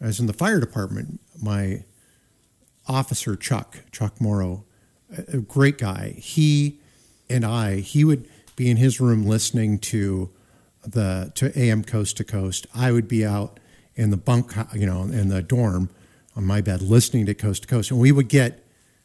[0.00, 1.20] I was in the fire department.
[1.40, 1.84] My
[2.86, 4.64] officer Chuck Chuck Morrow,
[5.16, 6.14] a a great guy.
[6.18, 6.78] He
[7.30, 10.30] and I, he would be in his room listening to
[10.92, 12.66] the to AM Coast to Coast.
[12.74, 13.60] I would be out
[13.94, 15.90] in the bunk, you know, in the dorm
[16.36, 18.64] on my bed listening to Coast to Coast, and we would get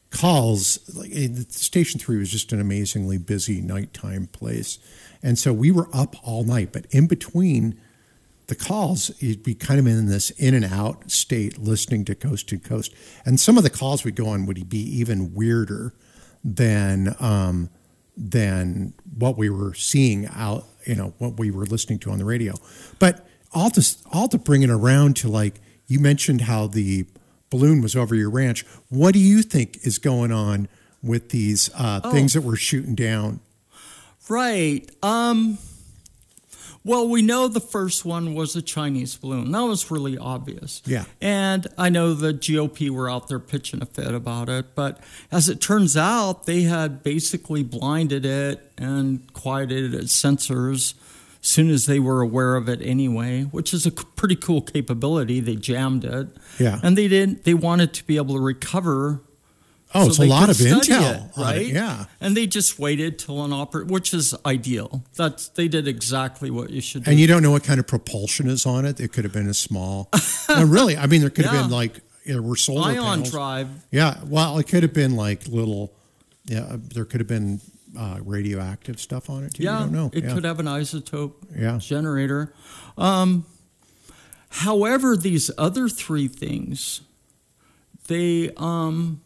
[0.10, 0.80] calls.
[0.96, 4.80] Like eh, Station Three was just an amazingly busy nighttime place,
[5.22, 6.72] and so we were up all night.
[6.72, 7.80] But in between
[8.48, 12.50] the calls, you'd be kind of in this in and out state listening to coast
[12.50, 12.94] to coast.
[13.26, 15.94] And some of the calls we'd go on would be even weirder
[16.44, 17.70] than um,
[18.16, 22.26] than what we were seeing out, you know, what we were listening to on the
[22.26, 22.54] radio.
[23.00, 27.06] But all to all to bring it around to like you mentioned how the
[27.50, 28.66] balloon was over your ranch.
[28.90, 30.68] What do you think is going on
[31.04, 33.42] with these uh, things that we're shooting down?
[34.30, 34.90] Right.
[35.04, 35.58] Um,
[36.86, 39.52] well, we know the first one was a Chinese balloon.
[39.52, 40.82] That was really obvious.
[40.86, 41.06] Yeah.
[41.22, 45.00] And I know the GOP were out there pitching a fit about it, but
[45.32, 50.94] as it turns out, they had basically blinded it and quieted its sensors
[51.42, 55.40] as soon as they were aware of it anyway, which is a pretty cool capability.
[55.40, 56.28] They jammed it.
[56.60, 56.80] Yeah.
[56.84, 59.22] And they didn't they wanted to be able to recover
[59.96, 61.66] Oh, it's a lot of intel it, on it, right?
[61.68, 62.06] yeah.
[62.20, 65.04] And they just waited till an oper, which is ideal.
[65.16, 67.12] That's they did exactly what you should do.
[67.12, 69.00] And you don't know what kind of propulsion is on it.
[69.00, 70.10] It could have been a small.
[70.50, 73.32] no, really, I mean, there could have been like there were solar Ion panels.
[73.32, 73.70] drive.
[73.92, 75.94] Yeah, well, it could have been like little.
[76.46, 77.62] Yeah, there could have been
[77.98, 79.64] uh, radioactive stuff on it too.
[79.64, 80.10] Yeah, you don't know.
[80.14, 80.34] it yeah.
[80.34, 81.78] could have an isotope Yeah.
[81.78, 82.54] generator.
[82.98, 83.46] Um,
[84.50, 87.02] however, these other three things,
[88.08, 89.22] they, um,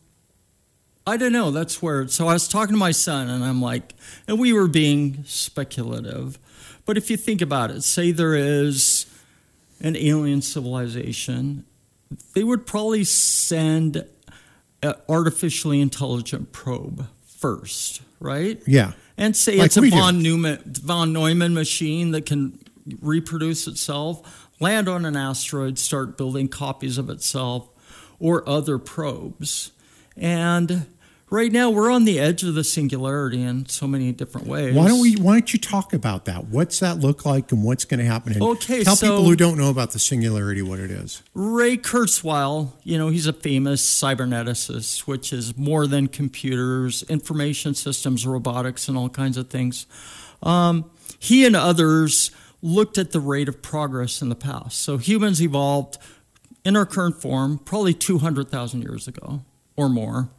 [1.08, 1.52] I don't know.
[1.52, 2.08] That's where.
[2.10, 3.96] So I was talking to my son, and I'm like,
[4.28, 6.38] and we were being speculative,
[6.86, 9.06] but if you think about it, say there is
[9.80, 11.65] an alien civilization,
[12.34, 14.06] they would probably send
[14.84, 18.62] an artificially intelligent probe first, right?
[18.67, 18.91] Yeah.
[19.17, 22.60] And say Like it's a von Neumann, von Neumann machine that can
[23.02, 27.70] reproduce itself, land on an asteroid, start building copies of itself,
[28.20, 29.72] or other probes.
[30.15, 30.88] And
[31.30, 34.74] right now we're on the edge of the singularity in so many different ways.
[34.76, 35.16] Why don't we?
[35.16, 36.46] Why don't you talk about that?
[36.48, 38.34] What's that look like, and what's going to happen?
[38.34, 41.22] And Okay, tell so- people who don't know about the singularity what it is.
[41.34, 48.26] Ray Kurzweil, you know, he's a famous cyberneticist, which is more than computers, information systems,
[48.26, 49.86] robotics, and all kinds of things.
[50.44, 54.80] Um, he and others looked at the rate of progress in the past.
[54.82, 55.98] So humans evolved
[56.66, 59.42] in our current form probably 200,000 years ago
[59.76, 60.30] or more.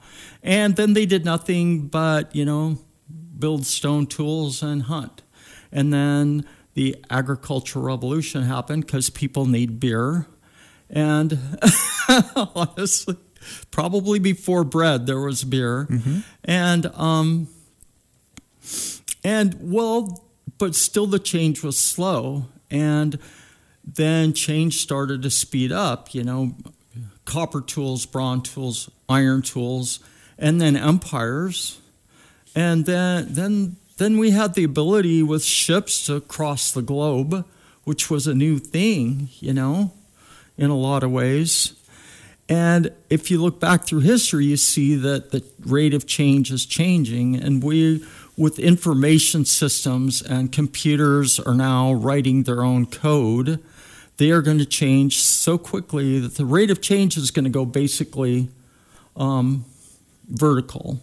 [0.42, 2.79] And then they did nothing but, you know,
[3.38, 5.23] build stone tools and hunt.
[5.73, 10.27] And then the agricultural revolution happened because people need beer.
[10.90, 11.38] And
[12.37, 13.16] honestly,
[13.71, 15.87] probably before bread, there was beer.
[16.44, 17.49] And, um,
[19.25, 20.25] and well,
[20.59, 22.47] but still the change was slow.
[22.71, 23.18] And
[23.85, 26.55] then change started to speed up, you know,
[27.28, 30.00] copper tools, bronze tools, iron tools,
[30.38, 31.78] and then empires.
[32.56, 37.44] And then then then we had the ability with ships to cross the globe,
[37.84, 39.92] which was a new thing, you know,
[40.56, 41.74] in a lot of ways.
[42.48, 46.64] And if you look back through history, you see that the rate of change is
[46.64, 47.36] changing.
[47.36, 48.02] And we,
[48.38, 53.62] with information systems and computers are now writing their own code,
[54.18, 57.50] they are going to change so quickly that the rate of change is going to
[57.50, 58.48] go basically
[59.16, 59.64] um,
[60.28, 61.00] vertical.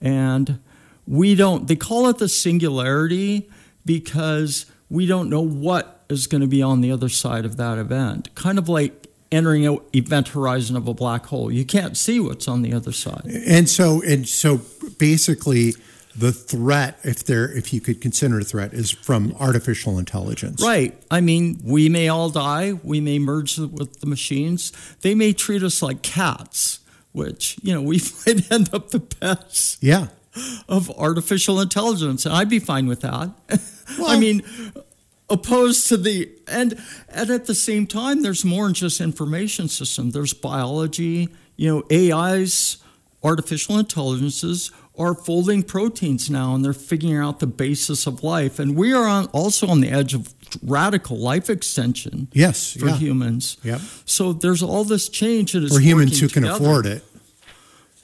[0.00, 0.60] And
[1.06, 3.50] we don't, they call it the singularity
[3.84, 7.78] because we don't know what is going to be on the other side of that
[7.78, 8.34] event.
[8.34, 11.50] Kind of like entering an event horizon of a black hole.
[11.50, 13.24] You can't see what's on the other side.
[13.24, 14.60] And so and so
[14.98, 15.74] basically
[16.16, 20.62] the threat if there if you could consider a threat is from artificial intelligence.
[20.62, 20.96] Right.
[21.10, 22.74] I mean, we may all die.
[22.82, 24.72] We may merge with the machines.
[25.00, 26.80] They may treat us like cats,
[27.12, 30.08] which, you know, we might end up the pets Yeah.
[30.68, 32.24] of artificial intelligence.
[32.26, 33.30] And I'd be fine with that.
[34.04, 34.42] I mean,
[35.30, 40.10] opposed to the and and at the same time there's more than just information system
[40.10, 42.76] there's biology you know ais
[43.22, 48.76] artificial intelligences are folding proteins now and they're figuring out the basis of life and
[48.76, 52.74] we are on, also on the edge of radical life extension Yes.
[52.74, 52.96] for yeah.
[52.96, 53.80] humans Yep.
[54.04, 57.02] so there's all this change that is For humans who can afford it.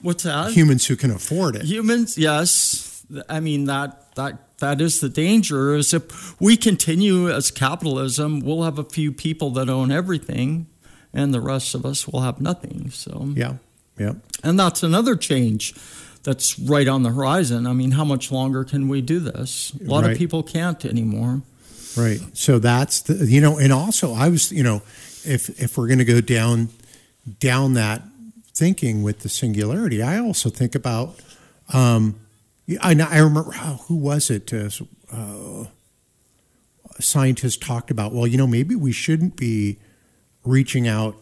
[0.01, 1.63] what's that Humans who can afford it.
[1.63, 3.05] Humans, yes.
[3.29, 5.73] I mean that that that is the danger.
[5.75, 10.67] Is if we continue as capitalism, we'll have a few people that own everything,
[11.13, 12.89] and the rest of us will have nothing.
[12.91, 13.55] So, Yeah.
[13.97, 14.13] Yeah.
[14.43, 15.73] and that's another change
[16.23, 17.65] that's right on the horizon.
[17.67, 19.73] I mean, how much longer can we do this?
[19.79, 20.11] A lot Right.
[20.11, 21.41] of people can't anymore.
[21.97, 22.19] Right.
[22.33, 24.81] So that's the you know, and also I was you know,
[25.25, 26.69] if if we're going to go down
[27.39, 28.01] down that
[28.53, 31.15] thinking with the singularity, I also think about.
[31.73, 32.19] Um,
[32.81, 34.53] I I remember oh, who was it?
[34.53, 34.69] Uh,
[35.11, 35.65] uh,
[36.99, 38.13] scientists talked about.
[38.13, 39.77] Well, you know, maybe we shouldn't be
[40.43, 41.15] reaching out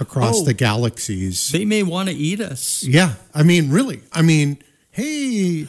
[0.00, 0.44] across Oh.
[0.44, 1.48] the galaxies.
[1.50, 2.82] They may want to eat us.
[2.84, 4.00] Yeah, I mean, really.
[4.12, 4.58] I mean,
[4.90, 5.66] hey,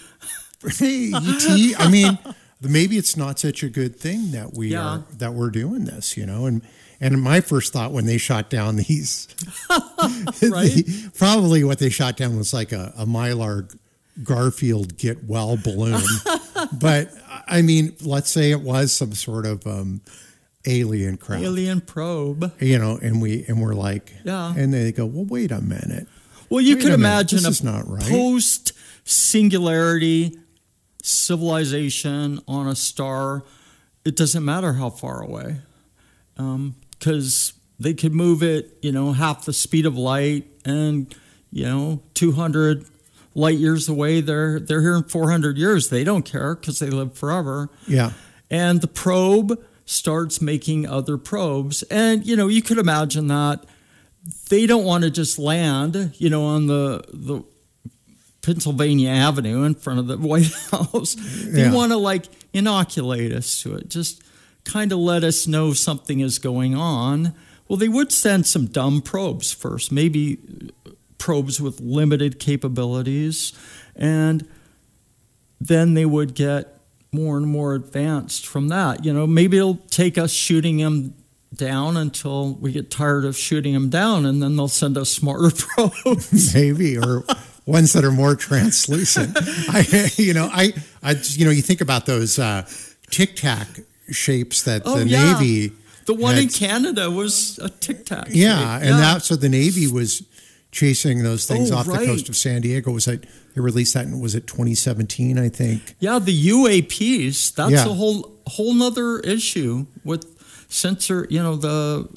[0.77, 1.75] hey, ET.
[1.79, 2.17] I mean,
[2.61, 4.87] maybe it's not such a good thing that we Yeah.
[4.87, 6.45] are that we're doing this, you know.
[6.45, 6.61] And
[6.99, 9.27] and my first thought when they shot down these,
[10.41, 10.83] Right.
[11.15, 13.73] probably what they shot down was like a, a mylar
[14.23, 16.01] Garfield get well balloon.
[16.79, 17.11] but
[17.47, 20.01] I mean, let's say it was some sort of um,
[20.67, 21.41] alien crap.
[21.41, 22.51] Alien probe.
[22.61, 24.53] You know, and we and we're like, Yeah.
[24.55, 26.07] and they go, well, wait a minute.
[26.49, 28.01] Well, you Wait could a imagine this a is not right.
[28.03, 28.71] post
[29.03, 30.37] singularity
[31.03, 33.43] civilization on a star.
[34.05, 35.57] It doesn't matter how far away,
[36.37, 41.13] um, because they could move it, you know, half the speed of light, and
[41.51, 42.85] you know, 200
[43.35, 44.21] light years away.
[44.21, 45.89] They're they're here in 400 years.
[45.89, 47.69] They don't care because they live forever.
[47.87, 48.11] Yeah.
[48.49, 53.63] And the probe starts making other probes, and you know, you could imagine that
[54.49, 57.41] they don't want to just land, you know, on the the
[58.41, 61.15] Pennsylvania Avenue in front of the White House.
[61.45, 61.73] They Yeah.
[61.73, 64.21] want to like inoculate us to it, just
[64.63, 67.33] kind of let us know something is going on.
[67.67, 70.37] Well, they would send some dumb probes first, maybe
[70.85, 73.51] uh, probes with limited capabilities,
[73.95, 74.47] and
[75.59, 76.76] then they would get
[77.17, 79.03] more and more advanced from that.
[79.03, 81.13] You know, maybe it'll take us shooting them
[81.55, 85.49] down until we get tired of shooting them down, and then they'll send us smarter
[85.75, 86.53] probes.
[86.53, 87.23] maybe or
[87.65, 89.35] ones that are more translucent.
[89.37, 92.67] I, you know, I, I, you know, you think about those uh,
[93.09, 93.67] tic tac
[94.11, 95.33] shapes that Oh, the yeah.
[95.33, 95.71] Navy.
[96.05, 98.27] The one in Canada was a tic tac.
[98.29, 100.21] Yeah, and that so the Navy was
[100.71, 102.91] chasing those things Oh, off the coast of San Diego.
[102.91, 104.05] Was it they released that?
[104.05, 105.37] in Was it 2017?
[105.39, 105.95] I think.
[105.99, 107.85] Yeah, the UAPs, that's Yeah.
[107.85, 110.25] a whole whole nother issue with
[110.69, 112.07] sensor, you know, the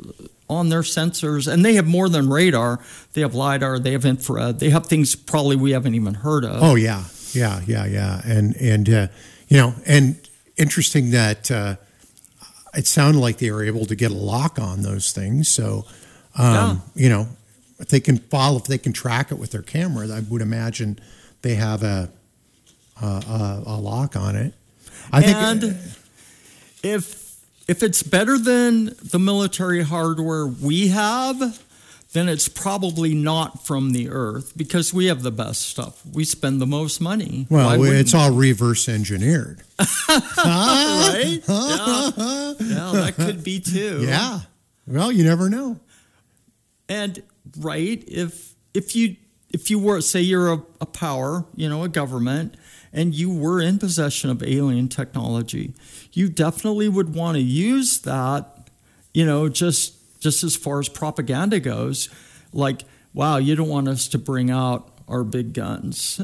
[0.49, 2.81] on their sensors and they have more than radar.
[3.13, 6.63] They have lidar, they have infrared, they have things probably we haven't even heard of.
[6.63, 9.07] Oh yeah, yeah, yeah, yeah, and and uh,
[9.49, 10.17] you know, and
[10.57, 11.77] interesting that uh,
[12.75, 15.49] it sounded like they were able to get a lock on those things.
[15.49, 15.87] So,
[16.37, 17.29] um, you know,
[17.81, 20.99] if they can follow, if they can track it with their camera, I would imagine
[21.43, 22.11] they have a
[23.01, 24.55] a, a, a lock on it.
[25.12, 25.76] I and think.
[26.83, 27.37] if
[27.68, 31.62] if it's better than the military hardware we have,
[32.12, 36.03] then it's probably not from the earth because we have the best stuff.
[36.05, 37.47] We spend the most money.
[37.49, 39.62] Well, it's all reverse engineered.
[40.09, 41.41] right?
[41.47, 42.11] yeah.
[42.59, 44.05] yeah, that could be too.
[44.05, 44.41] Yeah.
[44.87, 45.78] Well, you never know.
[46.89, 47.22] And
[47.59, 49.17] right, if if you
[49.53, 52.57] if you were say you're a, a power, you know, a government,
[52.93, 55.75] and you were in possession of alien technology,
[56.13, 58.69] you definitely would want to use that,
[59.13, 62.09] you know, just just as far as propaganda goes,
[62.53, 62.83] like,
[63.15, 66.21] wow, you don't want us to bring out our big guns,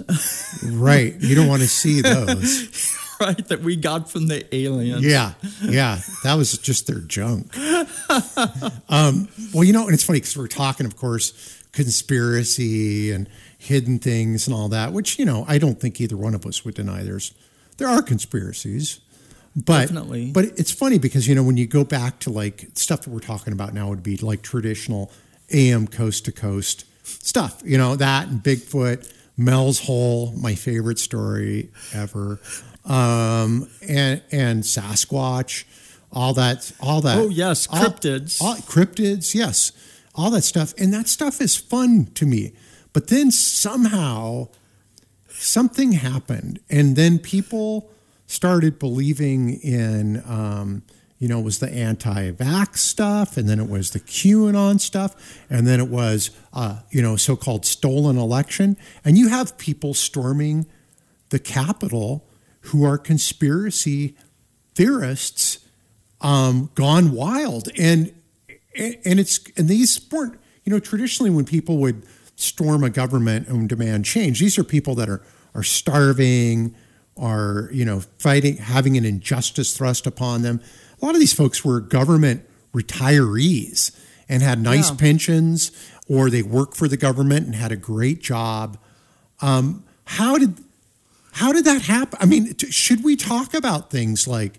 [0.63, 1.15] Right.
[1.19, 3.03] You don't want to see those.
[3.21, 3.47] right?
[3.49, 5.05] That we got from the aliens.
[5.05, 7.55] Yeah, yeah, that was just their junk.
[8.89, 11.33] Um, well, you know, and it's funny because we're talking, of course,
[11.73, 16.35] conspiracy and hidden things and all that, which you know, I don't think either one
[16.35, 17.03] of us would deny.
[17.03, 17.33] There's
[17.79, 19.01] there are conspiracies,
[19.57, 20.31] but Definitely.
[20.31, 23.19] but it's funny because you know when you go back to like stuff that we're
[23.21, 25.11] talking about now would be like traditional
[25.53, 29.13] AM coast to coast stuff, you know, that and Bigfoot.
[29.39, 32.41] Mel's Hole, my favorite story ever,
[32.87, 35.65] um, and and Sasquatch,
[36.13, 37.19] all that, all that.
[37.19, 38.41] Oh, yes, all- cryptids.
[38.41, 39.73] all- cryptids, yes,
[40.15, 42.53] all that stuff, and that stuff is fun to me.
[42.93, 44.49] But then somehow
[45.29, 47.91] something happened, and then people
[48.27, 50.83] started believing in, um,
[51.19, 55.15] you know, it was the anti-vax stuff, and then it was the QAnon stuff,
[55.49, 60.67] and then it was, uh, you know, so-called stolen election, and you have people storming
[61.29, 62.26] the Capitol
[62.67, 64.15] who are conspiracy
[64.75, 65.59] theorists
[66.21, 68.13] um, gone wild, and
[68.77, 72.03] and it's and these weren't you know traditionally when people would
[72.37, 75.23] storm a government and demand change, these are people that are
[75.55, 76.75] are starving,
[77.17, 80.61] are you know fighting, having an injustice thrust upon them.
[81.01, 82.43] A lot of these folks were government
[82.75, 83.97] retirees
[84.29, 84.97] and had nice Yeah.
[84.97, 85.71] pensions,
[86.09, 88.79] or they worked for the government and had a great job.
[89.41, 90.59] Um, how did
[91.37, 92.19] how did that happen?
[92.21, 94.59] I mean, t- should we talk about things like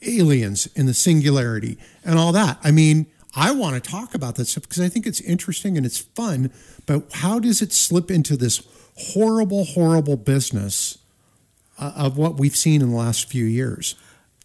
[0.00, 2.58] aliens and the singularity and all that?
[2.64, 5.84] I mean, I want to talk about that stuff because I think it's interesting and
[5.84, 6.50] it's fun.
[6.86, 8.66] But how does it slip into this
[9.12, 10.96] horrible, horrible business
[11.78, 13.94] uh, of what we've seen in the last few years?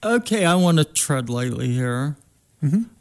[0.03, 2.17] Okay, I want to tread lightly here.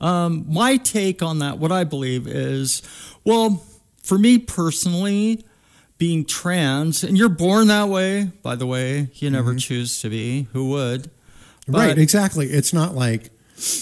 [0.01, 2.81] Um, my take on that, what I believe is,
[3.25, 3.65] well,
[4.05, 5.45] for me personally,
[5.99, 10.47] being trans, and you're born that way, by the way, you never choose to be.
[10.53, 11.11] Who would?
[11.69, 12.47] right, exactly.
[12.47, 13.31] It's not like,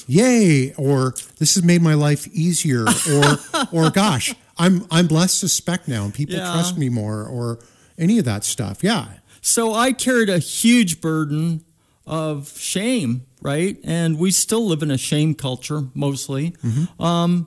[0.07, 3.39] yay, or this has made my life easier, or
[3.73, 6.53] or gosh, I'm I'm less suspect now and people Yeah.
[6.53, 7.59] trust me more, or
[7.99, 8.83] any of that stuff.
[8.85, 9.09] Yeah.
[9.41, 11.65] So I carried a huge burden
[12.07, 13.77] of shame, right?
[13.85, 16.55] And we still live in a shame culture mostly.
[16.99, 17.47] Um,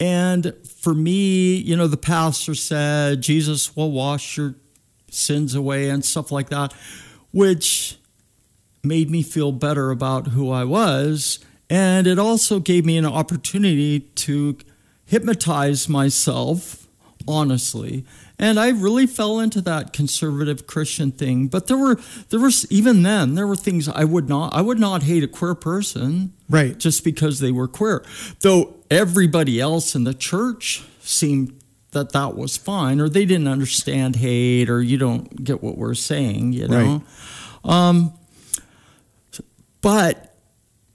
[0.00, 4.54] and for me, you know, the pastor said Jesus will wash your
[5.10, 6.72] sins away and stuff like that,
[7.32, 7.98] which
[8.82, 11.38] made me feel better about who I was.
[11.68, 14.56] And it also gave me an opportunity to
[15.04, 16.86] hypnotize myself
[17.28, 18.04] honestly.
[18.38, 21.48] And I really fell into that conservative Christian thing.
[21.48, 21.98] But there were
[22.30, 25.28] there was even then there were things I would not I would not hate a
[25.28, 26.76] queer person Right.
[26.78, 28.04] just because they were queer.
[28.40, 31.56] Though everybody else in the church seemed
[31.92, 35.94] that that was fine or they didn't understand hate or you don't get what we're
[35.94, 37.02] saying, you know.
[37.64, 38.12] Um
[39.80, 40.34] but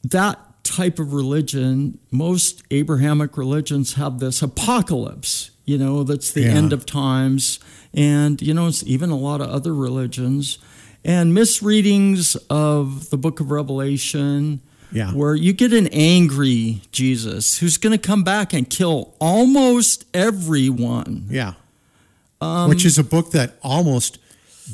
[0.04, 6.50] that type of religion, most Abrahamic religions have this apocalypse, you know, that's the Yeah.
[6.54, 7.60] end of times.
[7.93, 10.58] And, you know, it's even a lot of other religions.
[11.04, 14.60] And misreadings of the book of Revelation,
[14.91, 15.11] Yeah.
[15.11, 21.27] where you get an angry Jesus who's going to come back and kill almost everyone.
[21.29, 21.53] Yeah.
[22.41, 24.19] Um, Which is a book that almost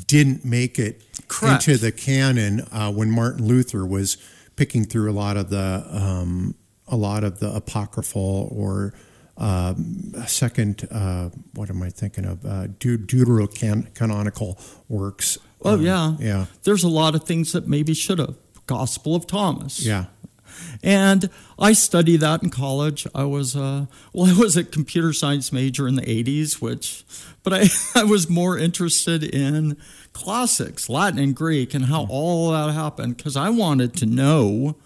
[0.06, 1.66] didn't make it Correct.
[1.68, 4.16] into the canon uh, when Martin Luther was
[4.56, 6.54] picking through a lot of the um,
[6.88, 8.92] a lot of the apocryphal or
[9.38, 14.58] um, second uh, what am I thinking of uh, Deut- deuterocanonical
[14.88, 15.38] works.
[15.64, 16.16] Oh, Um, yeah.
[16.18, 18.34] yeah, There's a lot of things that maybe should have.
[18.72, 19.84] Gospel of Thomas.
[19.84, 20.06] yeah,
[20.82, 23.06] And I studied that in college.
[23.14, 27.04] I was uh, well, I was a computer science major in the '80s, which,
[27.42, 27.68] but I,
[28.00, 29.76] I was more interested in
[30.12, 34.76] classics, Latin and Greek, and how all that happened because I wanted to know: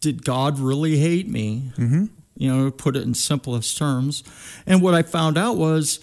[0.00, 1.72] Did God really hate me?
[1.76, 2.06] Mm-hmm.
[2.38, 4.22] You know, put it in simplest terms.
[4.66, 6.00] And what I found out was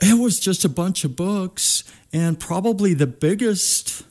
[0.00, 4.04] it was just a bunch of books, and probably the biggest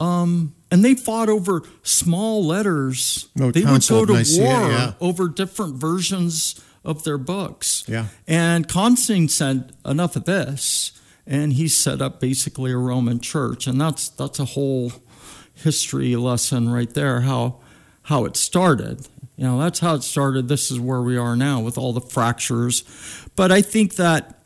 [0.00, 3.28] um, and they fought over small letters.
[3.34, 4.92] No, they would go to war yeah.
[5.00, 7.84] over different versions of their books.
[7.86, 8.06] Yeah.
[8.26, 10.92] And Constantine said, "Enough of this,"
[11.26, 14.92] and he set up basically a Roman church, and that's that's a whole
[15.54, 17.22] history lesson right there.
[17.22, 17.56] How
[18.02, 19.06] how it started.
[19.36, 20.48] You know, that's how it started.
[20.48, 22.82] This is where we are now with all the fractures.
[23.36, 24.42] But I think that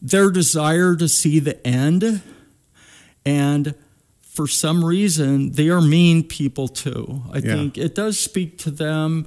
[0.00, 2.22] their desire to see the end
[3.24, 3.74] and
[4.32, 7.22] for some reason they are mean people too.
[7.32, 7.54] I Yeah.
[7.54, 9.26] think it does speak to them.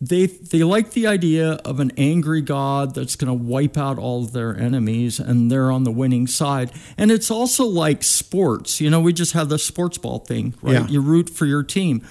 [0.00, 4.24] They they like the idea of an angry god that's going to wipe out all
[4.24, 6.72] of their enemies and they're on the winning side.
[6.98, 8.80] And it's also like sports.
[8.80, 10.72] You know we just have the sports ball thing right?
[10.74, 10.88] Yeah.
[10.88, 12.02] you root for your team.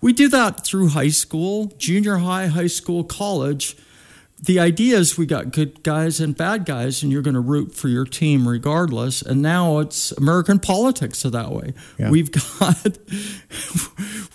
[0.00, 3.76] We do that through high school junior high high school college
[4.40, 7.74] the idea is we got good guys and bad guys, and you're going to root
[7.74, 9.20] for your team regardless.
[9.20, 11.74] And now it's American politics are that way.
[11.98, 12.10] Yeah.
[12.10, 12.30] We've
[12.60, 12.98] got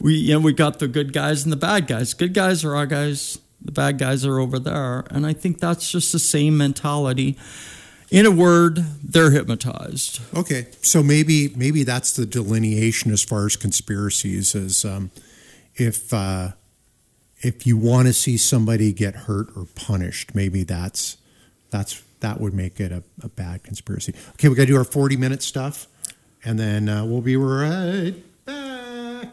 [0.01, 2.13] we you know we got the good guys and the bad guys.
[2.13, 3.39] Good guys are our guys.
[3.61, 7.37] The bad guys are over there, and I think that's just the same mentality.
[8.11, 10.19] In a word, they're hypnotized.
[10.35, 15.11] Okay, so maybe maybe that's the delineation as far as conspiracies is um,
[15.75, 16.51] if uh,
[17.43, 21.17] if you want to see somebody get hurt or punished, maybe that's
[21.69, 24.13] that's that would make it a, a bad conspiracy.
[24.31, 25.87] Okay, we got to do our forty minute stuff,
[26.43, 28.15] and then uh, we'll be right
[28.45, 29.27] back.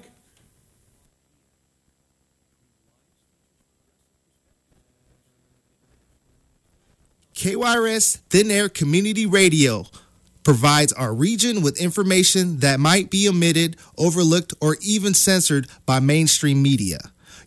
[7.34, 9.86] KYRS Thin Air Community Radio
[10.42, 16.60] provides our region with information that might be omitted, overlooked, or even censored by mainstream
[16.60, 16.98] media.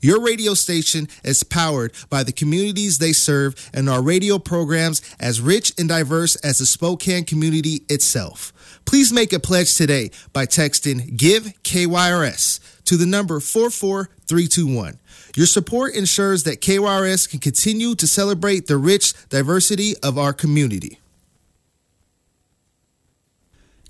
[0.03, 5.39] Your radio station is powered by the communities they serve and our radio programs as
[5.39, 8.51] rich and diverse as the Spokane community itself.
[8.83, 14.99] Please make a pledge today by texting GIVE KYRS to the number 44321.
[15.37, 20.99] Your support ensures that KYRS can continue to celebrate the rich diversity of our community.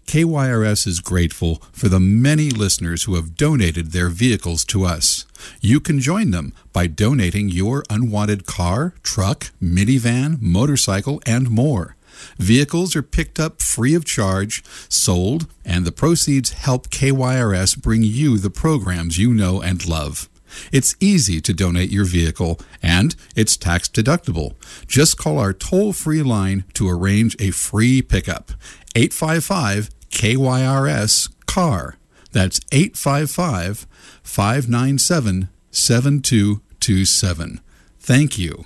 [0.05, 5.25] KYRS is grateful for the many listeners who have donated their vehicles to us.
[5.59, 11.95] You can join them by donating your unwanted car, truck, minivan, motorcycle, and more.
[12.37, 18.37] Vehicles are picked up free of charge, sold, and the proceeds help KYRS bring you
[18.37, 20.29] the programs you know and love.
[20.71, 24.55] It's easy to donate your vehicle and it's tax deductible.
[24.87, 28.51] Just call our toll free line to arrange a free pickup.
[28.95, 31.97] 855 KYRS CAR.
[32.31, 33.87] That's 855
[34.23, 37.61] 597 7227.
[37.99, 38.65] Thank you.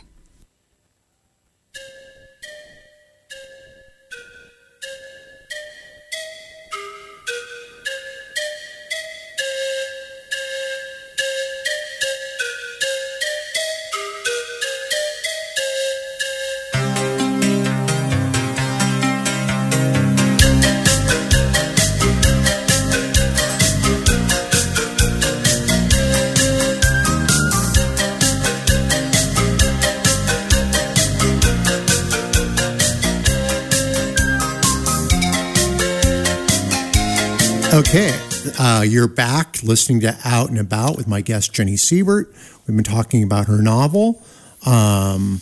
[38.58, 42.34] Uh, you're back listening to Out and About with my guest Jenny Siebert.
[42.66, 44.22] We've been talking about her novel
[44.66, 45.42] um,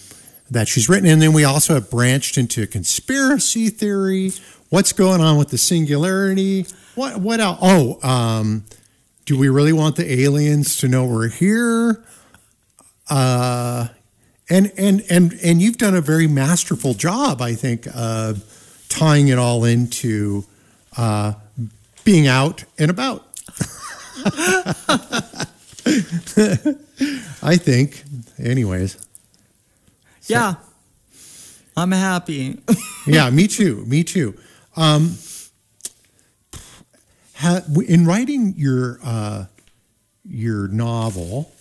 [0.52, 4.34] that she's written, and then we also have branched into conspiracy theory.
[4.70, 6.66] What's going on with the singularity?
[6.96, 7.60] What what else?
[7.62, 8.66] Oh, um,
[9.26, 12.04] do we really want the aliens to know we're here?
[13.10, 13.88] Uh,
[14.50, 18.44] and and and and you've done a very masterful job, I think, of
[18.90, 20.46] tying it all into
[20.98, 21.34] uh,
[22.06, 23.26] being out and about.
[27.44, 28.04] I think,
[28.40, 28.98] anyways.
[30.28, 30.56] Yeah.
[31.76, 32.60] I'm happy.
[33.08, 33.86] Yeah, me too.
[33.86, 34.34] Me too.
[34.76, 35.16] Um,
[37.36, 39.46] ha, in writing your uh,
[40.24, 41.52] your novel,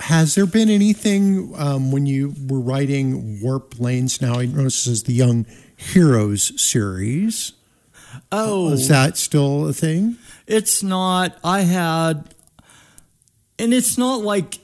[0.00, 4.20] has there been anything um, when you were writing Warp Lanes?
[4.20, 5.46] Now I notice this is the Young
[5.76, 7.52] Heroes series.
[8.32, 10.16] Oh, Is that still a thing?
[10.46, 11.36] It's not.
[11.42, 12.34] I had,
[13.58, 14.58] and it's not like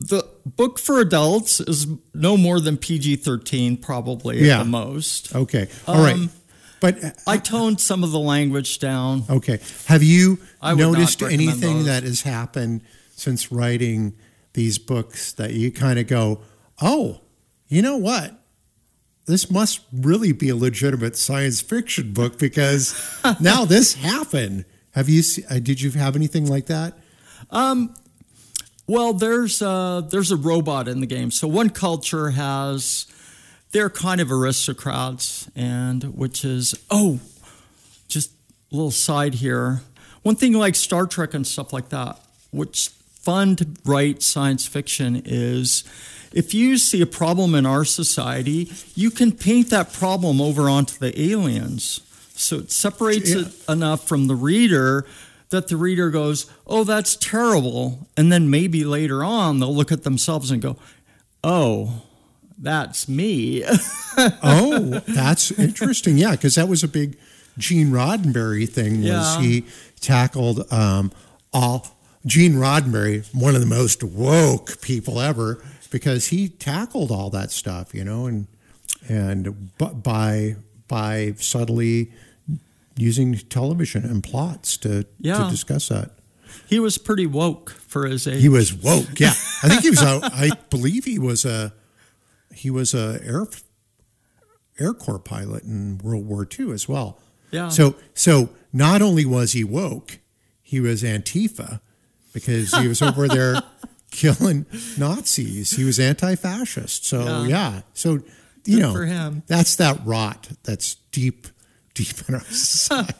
[0.00, 4.56] the book for adults is no more than PG 13, probably Yeah.
[4.60, 5.34] at the most.
[5.34, 6.14] Okay, all right.
[6.14, 6.30] Um,
[6.80, 9.24] But uh, I toned some of the language down.
[9.28, 9.58] Okay.
[9.86, 11.86] Have you noticed anything those.
[11.86, 12.82] that has happened
[13.16, 14.14] since writing
[14.52, 16.40] these books that you kind of go,
[16.80, 17.20] oh,
[17.66, 18.40] you know what?
[19.28, 22.94] This must really be a legitimate science fiction book because
[23.40, 24.64] now this happened.
[24.92, 25.22] Have you?
[25.48, 26.94] Uh, did you have anything like that?
[28.88, 31.30] Well, there's a, there's a robot in the game.
[31.30, 33.06] So one culture has
[33.72, 37.20] they're kind of aristocrats, and which is oh,
[38.08, 38.30] just
[38.72, 39.82] a little side here.
[40.22, 42.18] One thing like Star Trek and stuff like that,
[42.50, 42.88] which
[43.20, 45.84] fun to write science fiction is
[46.32, 50.98] if you see a problem in our society, you can paint that problem over onto
[50.98, 52.00] the aliens.
[52.34, 53.40] So it separates Yeah.
[53.42, 55.04] it enough from the reader
[55.50, 58.06] that the reader goes, Oh, that's terrible.
[58.16, 60.76] And then maybe later on they'll look at themselves and go,
[61.42, 62.02] Oh,
[62.58, 63.64] that's me.
[64.42, 66.18] Oh, that's interesting.
[66.18, 67.16] Yeah, because that was a big
[67.56, 68.98] Gene Roddenberry thing.
[69.02, 69.40] Was Yeah.
[69.40, 69.64] he
[70.00, 71.12] tackled um,
[71.52, 77.50] all Gene Roddenberry, one of the most woke people ever, because he tackled all that
[77.50, 78.46] stuff, you know, and
[79.08, 80.56] and bu- by
[80.88, 82.10] by subtly
[82.96, 85.04] using television and plots to
[85.44, 86.10] to discuss that.
[86.68, 88.40] he was pretty woke for his age.
[88.40, 89.18] He was woke.
[89.20, 89.28] Yeah,
[89.62, 90.02] I think he was.
[90.02, 91.72] A, I believe he was a
[92.52, 93.46] he was a air
[94.78, 97.18] Air Corps pilot in World War II as well.
[97.50, 97.68] Yeah.
[97.68, 100.18] So so not only was he woke,
[100.62, 101.80] he was Antifa
[102.32, 103.62] because he was over there
[104.10, 105.70] killing Nazis.
[105.72, 107.04] He was anti-fascist.
[107.04, 107.46] So yeah.
[107.46, 107.80] Yeah.
[107.94, 108.12] So
[108.64, 109.42] you Good know for him.
[109.46, 111.46] that's that rot that's deep
[111.94, 113.14] deep in our society.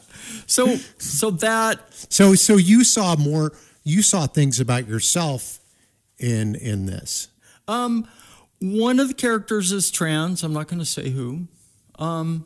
[0.45, 1.79] so so that
[2.09, 5.59] So so you saw more you saw things about yourself
[6.17, 7.29] in in this.
[7.67, 8.07] Um,
[8.59, 10.43] one of the characters is trans.
[10.43, 11.47] I'm not going to say who,
[11.97, 12.45] um,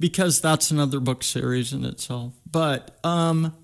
[0.00, 2.32] because that's another book series in itself.
[2.50, 3.54] But um,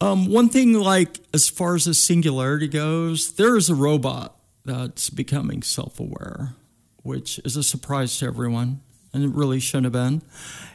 [0.00, 5.10] um, one thing, like as far as the singularity goes, there is a robot that's
[5.10, 6.54] becoming self-aware,
[7.02, 8.80] which is a surprise to everyone,
[9.12, 10.22] and it really shouldn't have been.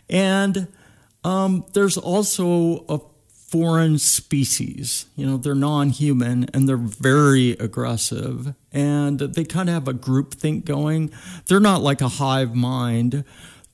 [0.10, 0.68] And
[1.24, 3.00] um, there's also a
[3.52, 5.06] foreign species.
[5.16, 10.34] You know, they're non-human and they're very aggressive, and they kind of have a group
[10.34, 11.12] think going.
[11.48, 13.24] They're not like a hive mind.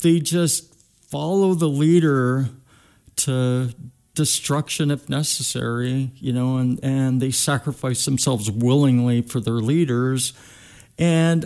[0.02, 0.74] They just
[1.10, 2.50] follow the leader
[3.18, 3.70] to
[4.18, 6.12] destruction if necessary.
[6.16, 10.34] You know, and and they sacrifice themselves willingly for their leaders.
[11.00, 11.46] And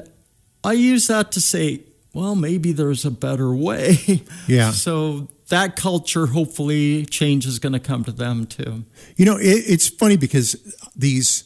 [0.64, 1.82] I use that to say,
[2.14, 4.24] well, maybe there's a better way.
[4.48, 4.72] Yeah.
[4.72, 8.84] So that culture, hopefully, change is going to come to them too.
[9.16, 10.56] You know, it, it's funny because
[10.96, 11.46] these,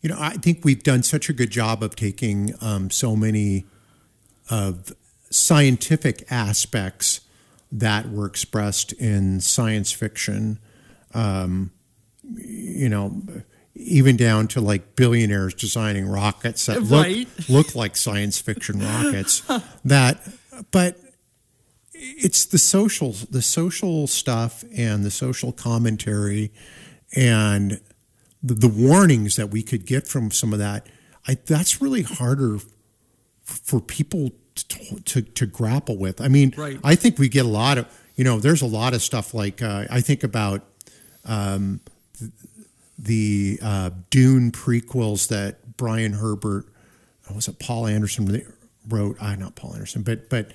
[0.00, 3.66] you know, I think we've done such a good job of taking um, so many
[4.48, 4.92] of
[5.30, 7.20] scientific aspects
[7.72, 10.58] that were expressed in science fiction.
[11.14, 11.72] Um,
[12.22, 13.22] you know,
[13.74, 17.28] even down to like billionaires designing rockets that Right.
[17.38, 19.42] look look like science fiction rockets.
[19.84, 20.20] that,
[20.70, 20.96] but
[21.92, 26.52] it's the social the social stuff and the social commentary
[27.14, 27.80] and
[28.42, 30.86] the, the warnings that we could get from some of that
[31.28, 32.58] I, that's really harder
[33.42, 36.78] for people to, to, to grapple with i mean Right.
[36.84, 37.86] i think we get a lot of
[38.16, 40.62] you know there's a lot of stuff like uh, i think about
[41.24, 41.80] um,
[42.18, 42.30] th-
[42.98, 46.66] the uh, dune prequels that brian herbert
[47.30, 48.42] uh, was it paul anderson
[48.88, 50.50] wrote uh, not paul anderson but but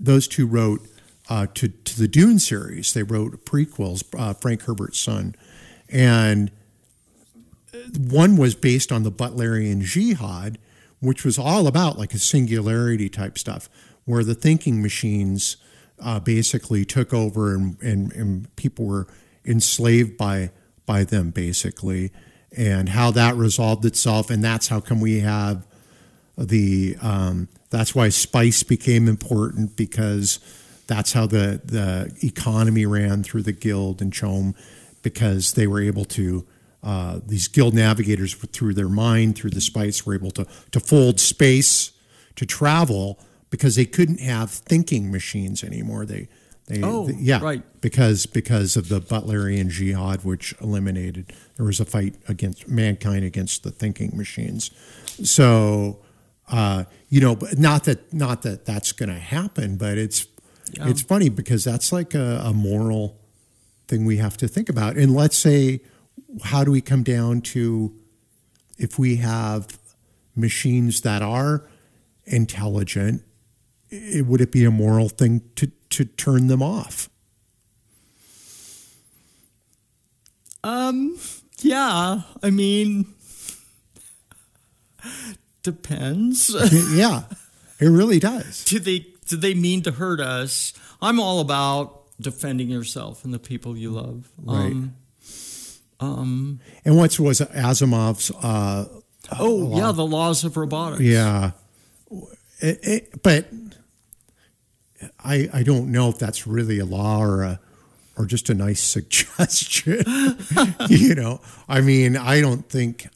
[0.00, 0.80] those two wrote
[1.28, 2.92] uh, to to the Dune series.
[2.94, 4.02] They wrote prequels.
[4.18, 5.36] Uh, Frank Herbert's son,
[5.88, 6.50] and
[7.96, 10.58] one was based on the Butlerian Jihad,
[11.02, 13.68] which was all about like a singularity type stuff,
[14.04, 15.56] where the thinking machines
[16.00, 19.06] uh, basically took over and, and, and people were
[19.44, 20.50] enslaved by
[20.86, 22.10] by them basically,
[22.56, 25.66] and how that resolved itself, and that's how come we have
[26.38, 30.38] the um, that's why spice became important because
[30.86, 34.54] that's how the the economy ran through the guild and CHOAM
[35.02, 36.46] because they were able to
[36.82, 41.20] uh, these guild navigators through their mind through the spice were able to to fold
[41.20, 41.92] space
[42.36, 43.18] to travel
[43.50, 46.28] because they couldn't have thinking machines anymore they
[46.66, 47.62] they, Oh, they- yeah right.
[47.80, 53.64] because because of the Butlerian Jihad, which eliminated there was a fight against mankind against
[53.64, 54.70] the thinking machines.
[55.22, 55.98] So,
[56.48, 60.26] uh, you know, but not that not that that's going to happen, but it's
[60.72, 60.88] Yeah.
[60.88, 63.18] it's funny because that's like a, a moral
[63.88, 64.96] thing we have to think about.
[64.96, 65.80] And let's say,
[66.44, 67.94] how do we come down to
[68.78, 69.78] if we have
[70.34, 71.68] machines that are
[72.24, 73.22] intelligent?
[73.90, 77.10] It, would it be a moral thing to to turn them off?
[80.64, 81.18] Um,
[81.58, 83.06] yeah, I mean,
[85.62, 86.54] depends.
[86.94, 87.24] yeah,
[87.80, 88.64] it really does.
[88.64, 90.72] do they do they mean to hurt us?
[91.00, 94.30] I'm all about defending yourself and the people you love.
[94.38, 94.72] Right.
[94.72, 94.94] Um,
[96.02, 98.30] um, And what was Asimov's?
[98.30, 98.86] Uh,
[99.38, 101.02] oh yeah, the laws of robotics.
[101.02, 101.52] yeah,
[102.60, 103.46] It- it- but
[105.24, 107.60] I I don't know if that's really a law or a
[108.16, 110.04] or just a nice suggestion.
[110.88, 113.08] you know, I mean, I don't think.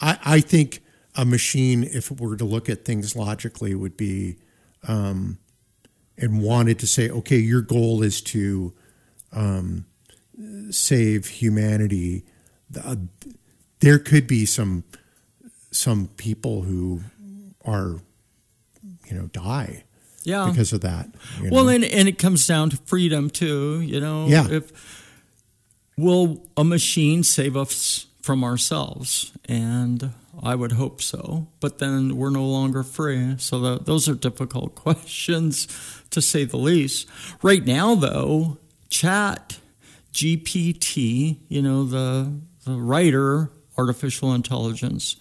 [0.00, 0.80] I I think
[1.14, 4.36] a machine, if it were to look at things logically, would be,
[4.88, 5.38] um,
[6.18, 8.72] and wanted to say, okay, your goal is to
[9.32, 9.84] um,
[10.70, 12.24] save humanity.
[12.82, 12.96] Uh,
[13.80, 14.84] there could be some
[15.70, 17.00] some people who
[17.64, 18.00] are,
[19.06, 19.84] you know, die
[20.24, 20.48] Yeah.
[20.50, 21.08] because of that.
[21.42, 23.80] you Well, and, and it comes down to freedom too.
[23.80, 24.48] You know, Yeah.
[24.50, 24.70] If
[25.96, 29.32] will a machine save us from ourselves?
[29.46, 30.10] And
[30.42, 31.48] I would hope so.
[31.60, 33.34] But then we're no longer free.
[33.38, 35.68] So tho- those are difficult questions,
[36.10, 37.06] to say the least.
[37.42, 38.58] Right now, though,
[38.90, 39.58] Chat
[40.12, 42.32] GPT, you know, the
[42.64, 45.16] the writer artificial intelligence.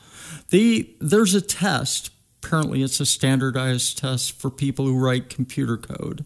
[0.49, 2.11] They there's a test.
[2.43, 6.25] Apparently, it's a standardized test for people who write computer code.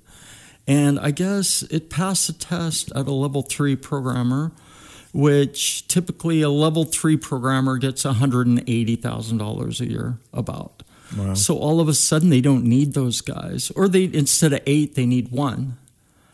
[0.68, 4.51] And I guess it passed the test at a level three programmer,
[5.13, 10.84] which typically a level three programmer gets $180,000 a year about.
[11.16, 11.34] Wow.
[11.36, 13.72] So all of a sudden they don't need those guys.
[13.76, 15.78] Or they instead of eight, they need one.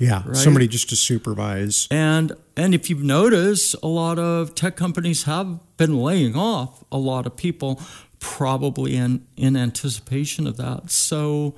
[0.01, 0.35] Yeah, right?
[0.35, 1.87] somebody just to supervise.
[1.91, 6.97] And and if you've noticed, a lot of tech companies have been laying off a
[6.97, 7.79] lot of people,
[8.19, 10.91] probably in in anticipation of that.
[10.91, 11.55] So,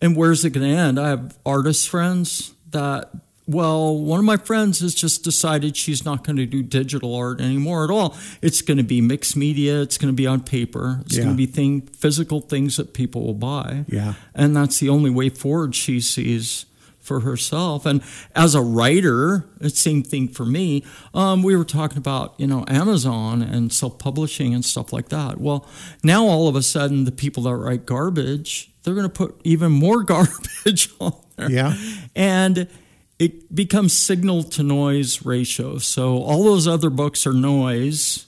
[0.00, 0.98] and where's it going to end?
[0.98, 3.10] I have artist friends that.
[3.46, 7.42] Well, one of my friends has just decided she's not going to do digital art
[7.42, 8.16] anymore at all.
[8.40, 9.82] It's going to be mixed media.
[9.82, 11.00] It's going to be on paper.
[11.04, 11.24] It's Yeah.
[11.24, 13.84] going to be thing, physical things that people will buy.
[13.86, 14.14] Yeah.
[14.34, 16.64] And that's the only way forward she sees
[17.04, 17.84] for herself.
[17.86, 18.02] And
[18.34, 20.84] as a writer, it's the same thing for me.
[21.12, 25.38] Um, we were talking about, you know, Amazon and self-publishing and stuff like that.
[25.40, 25.68] Well,
[26.02, 29.70] now all of a sudden the people that write garbage, they're going to put even
[29.70, 31.50] more garbage on there.
[31.50, 31.76] Yeah.
[32.16, 32.68] And
[33.18, 35.78] it becomes signal to noise ratio.
[35.78, 38.26] So all those other books are noise,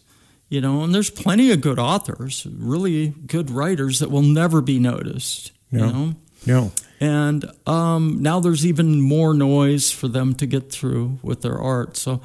[0.48, 4.78] you know, and there's plenty of good authors, really good writers that will never be
[4.78, 5.86] noticed, No.
[5.86, 6.14] you know.
[6.46, 6.72] No.
[7.00, 11.96] And um, now there's even more noise for them to get through with their art.
[11.96, 12.22] So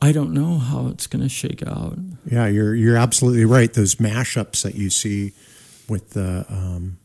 [0.00, 1.98] I don't know how it's going to shake out.
[2.30, 3.72] Yeah, you're you're absolutely right.
[3.72, 5.32] Those mashups that you see
[5.88, 6.98] with the um,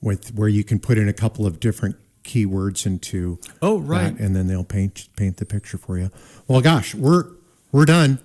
[0.00, 4.16] with where you can put in a couple of different keywords into Oh, right.
[4.16, 6.10] that, and then they'll paint paint the picture for you.
[6.46, 7.24] Well, gosh, we're
[7.72, 8.18] we're done.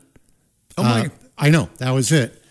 [0.78, 1.06] Oh, my.
[1.06, 2.43] Uh, I know that was it.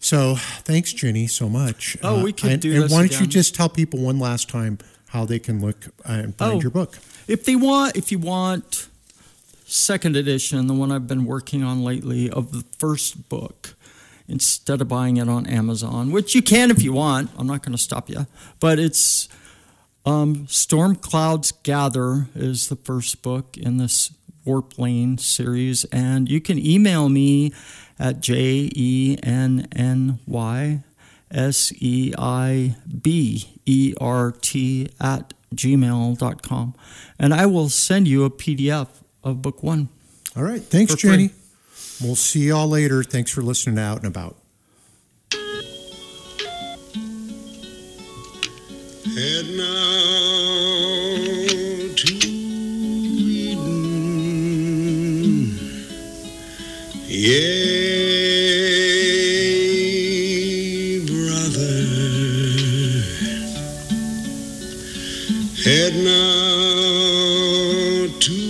[0.00, 1.96] So thanks, Jenny, so much.
[2.02, 4.18] Uh, Oh, we can and, do And this why don't you just tell people one
[4.18, 4.78] last time
[5.08, 6.60] how they can look uh, and find Oh.
[6.60, 6.98] your book?
[7.26, 8.88] If they want, if you want
[9.66, 13.74] second edition, the one I've been working on lately of the first book,
[14.28, 17.72] instead of buying it on Amazon, which you can if you want, I'm not going
[17.76, 18.26] to stop you,
[18.60, 19.28] but it's
[20.06, 24.10] um, Storm Clouds Gather is the first book in this
[24.44, 27.52] Warp Lane series, and you can email me
[27.98, 30.82] at j e n n y
[31.30, 36.74] s e i b e r t at gmail.com.
[37.18, 38.88] And I will send you a PDF
[39.24, 39.88] of book one.
[40.36, 40.62] All right.
[40.62, 41.10] Thanks, For free.
[41.10, 41.30] Jenny.
[42.00, 43.02] We'll see y'all later.
[43.02, 44.36] Thanks for listening to Out and About.
[49.16, 49.66] Head now
[51.96, 52.14] to
[54.68, 55.58] Eden.
[57.08, 57.77] Yea,
[65.68, 66.16] Head now
[68.24, 68.40] to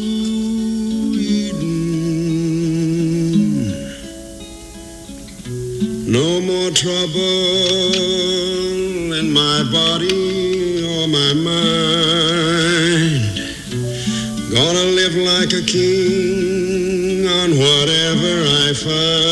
[1.19, 1.83] Eden.
[6.07, 7.15] No more trouble
[9.15, 13.23] in my body or my mind.
[14.53, 19.28] Gonna live like a king on whatever I find.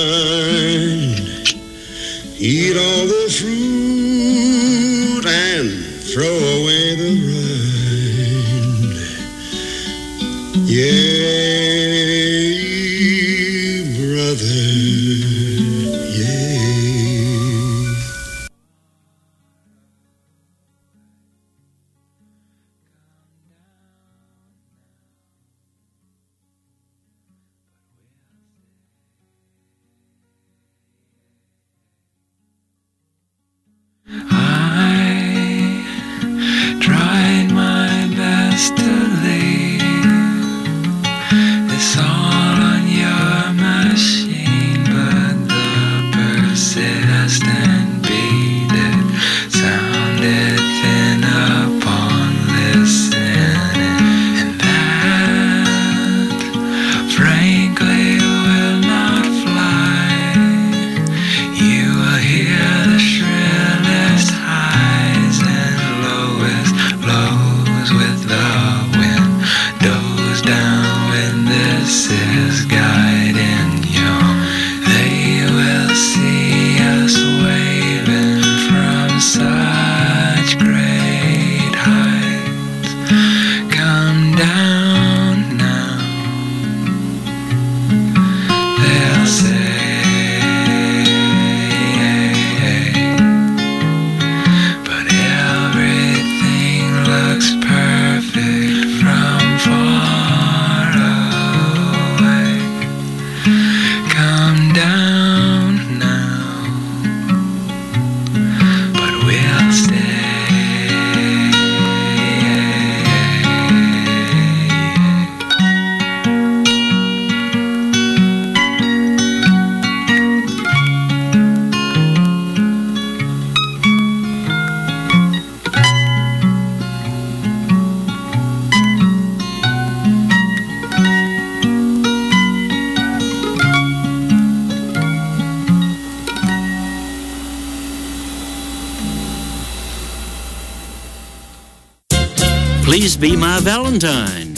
[142.87, 144.55] Please be my Valentine.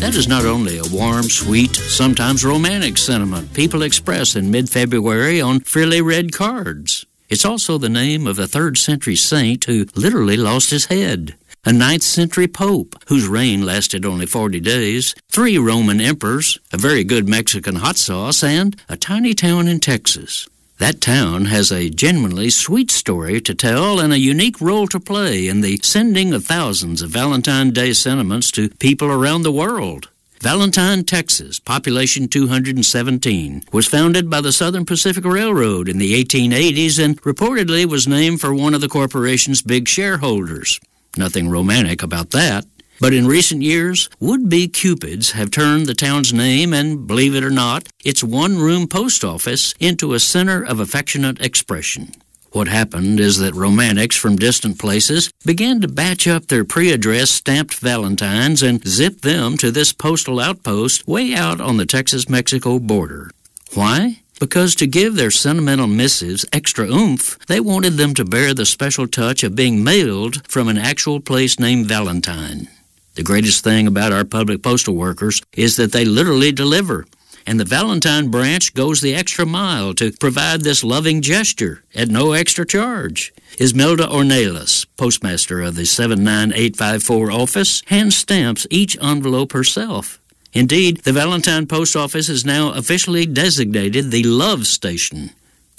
[0.00, 5.40] That is not only a warm, sweet, sometimes romantic sentiment people express in mid February
[5.40, 7.06] on frilly red cards.
[7.30, 11.72] It's also the name of a third century saint who literally lost his head, a
[11.72, 17.30] ninth century pope whose reign lasted only 40 days, three Roman emperors, a very good
[17.30, 20.46] Mexican hot sauce, and a tiny town in Texas.
[20.80, 25.46] That town has a genuinely sweet story to tell and a unique role to play
[25.46, 30.08] in the sending of thousands of Valentine Day sentiments to people around the world.
[30.40, 37.20] Valentine, Texas, population 217, was founded by the Southern Pacific Railroad in the 1880s and
[37.20, 40.80] reportedly was named for one of the corporation's big shareholders.
[41.14, 42.64] Nothing romantic about that.
[43.00, 47.50] But in recent years, would-be Cupids have turned the town's name and, believe it or
[47.50, 52.12] not, its one-room post office into a center of affectionate expression.
[52.52, 57.74] What happened is that romantics from distant places began to batch up their pre-addressed stamped
[57.74, 63.30] valentines and zip them to this postal outpost way out on the Texas-Mexico border.
[63.72, 64.20] Why?
[64.40, 69.06] Because to give their sentimental missives extra oomph, they wanted them to bear the special
[69.06, 72.68] touch of being mailed from an actual place named Valentine.
[73.14, 77.06] The greatest thing about our public postal workers is that they literally deliver.
[77.46, 82.32] And the Valentine branch goes the extra mile to provide this loving gesture at no
[82.32, 83.32] extra charge.
[83.56, 90.20] Ismelda Ornelas, postmaster of the 79854 office, hand stamps each envelope herself.
[90.52, 95.30] Indeed, the Valentine Post Office is now officially designated the Love Station.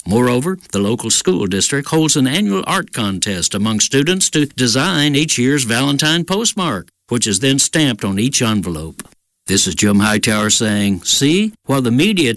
[0.06, 5.38] Moreover, the local school district holds an annual art contest among students to design each
[5.38, 9.02] year's Valentine postmark, which is then stamped on each envelope.
[9.46, 12.30] This is Jim Hightower saying, See, while the media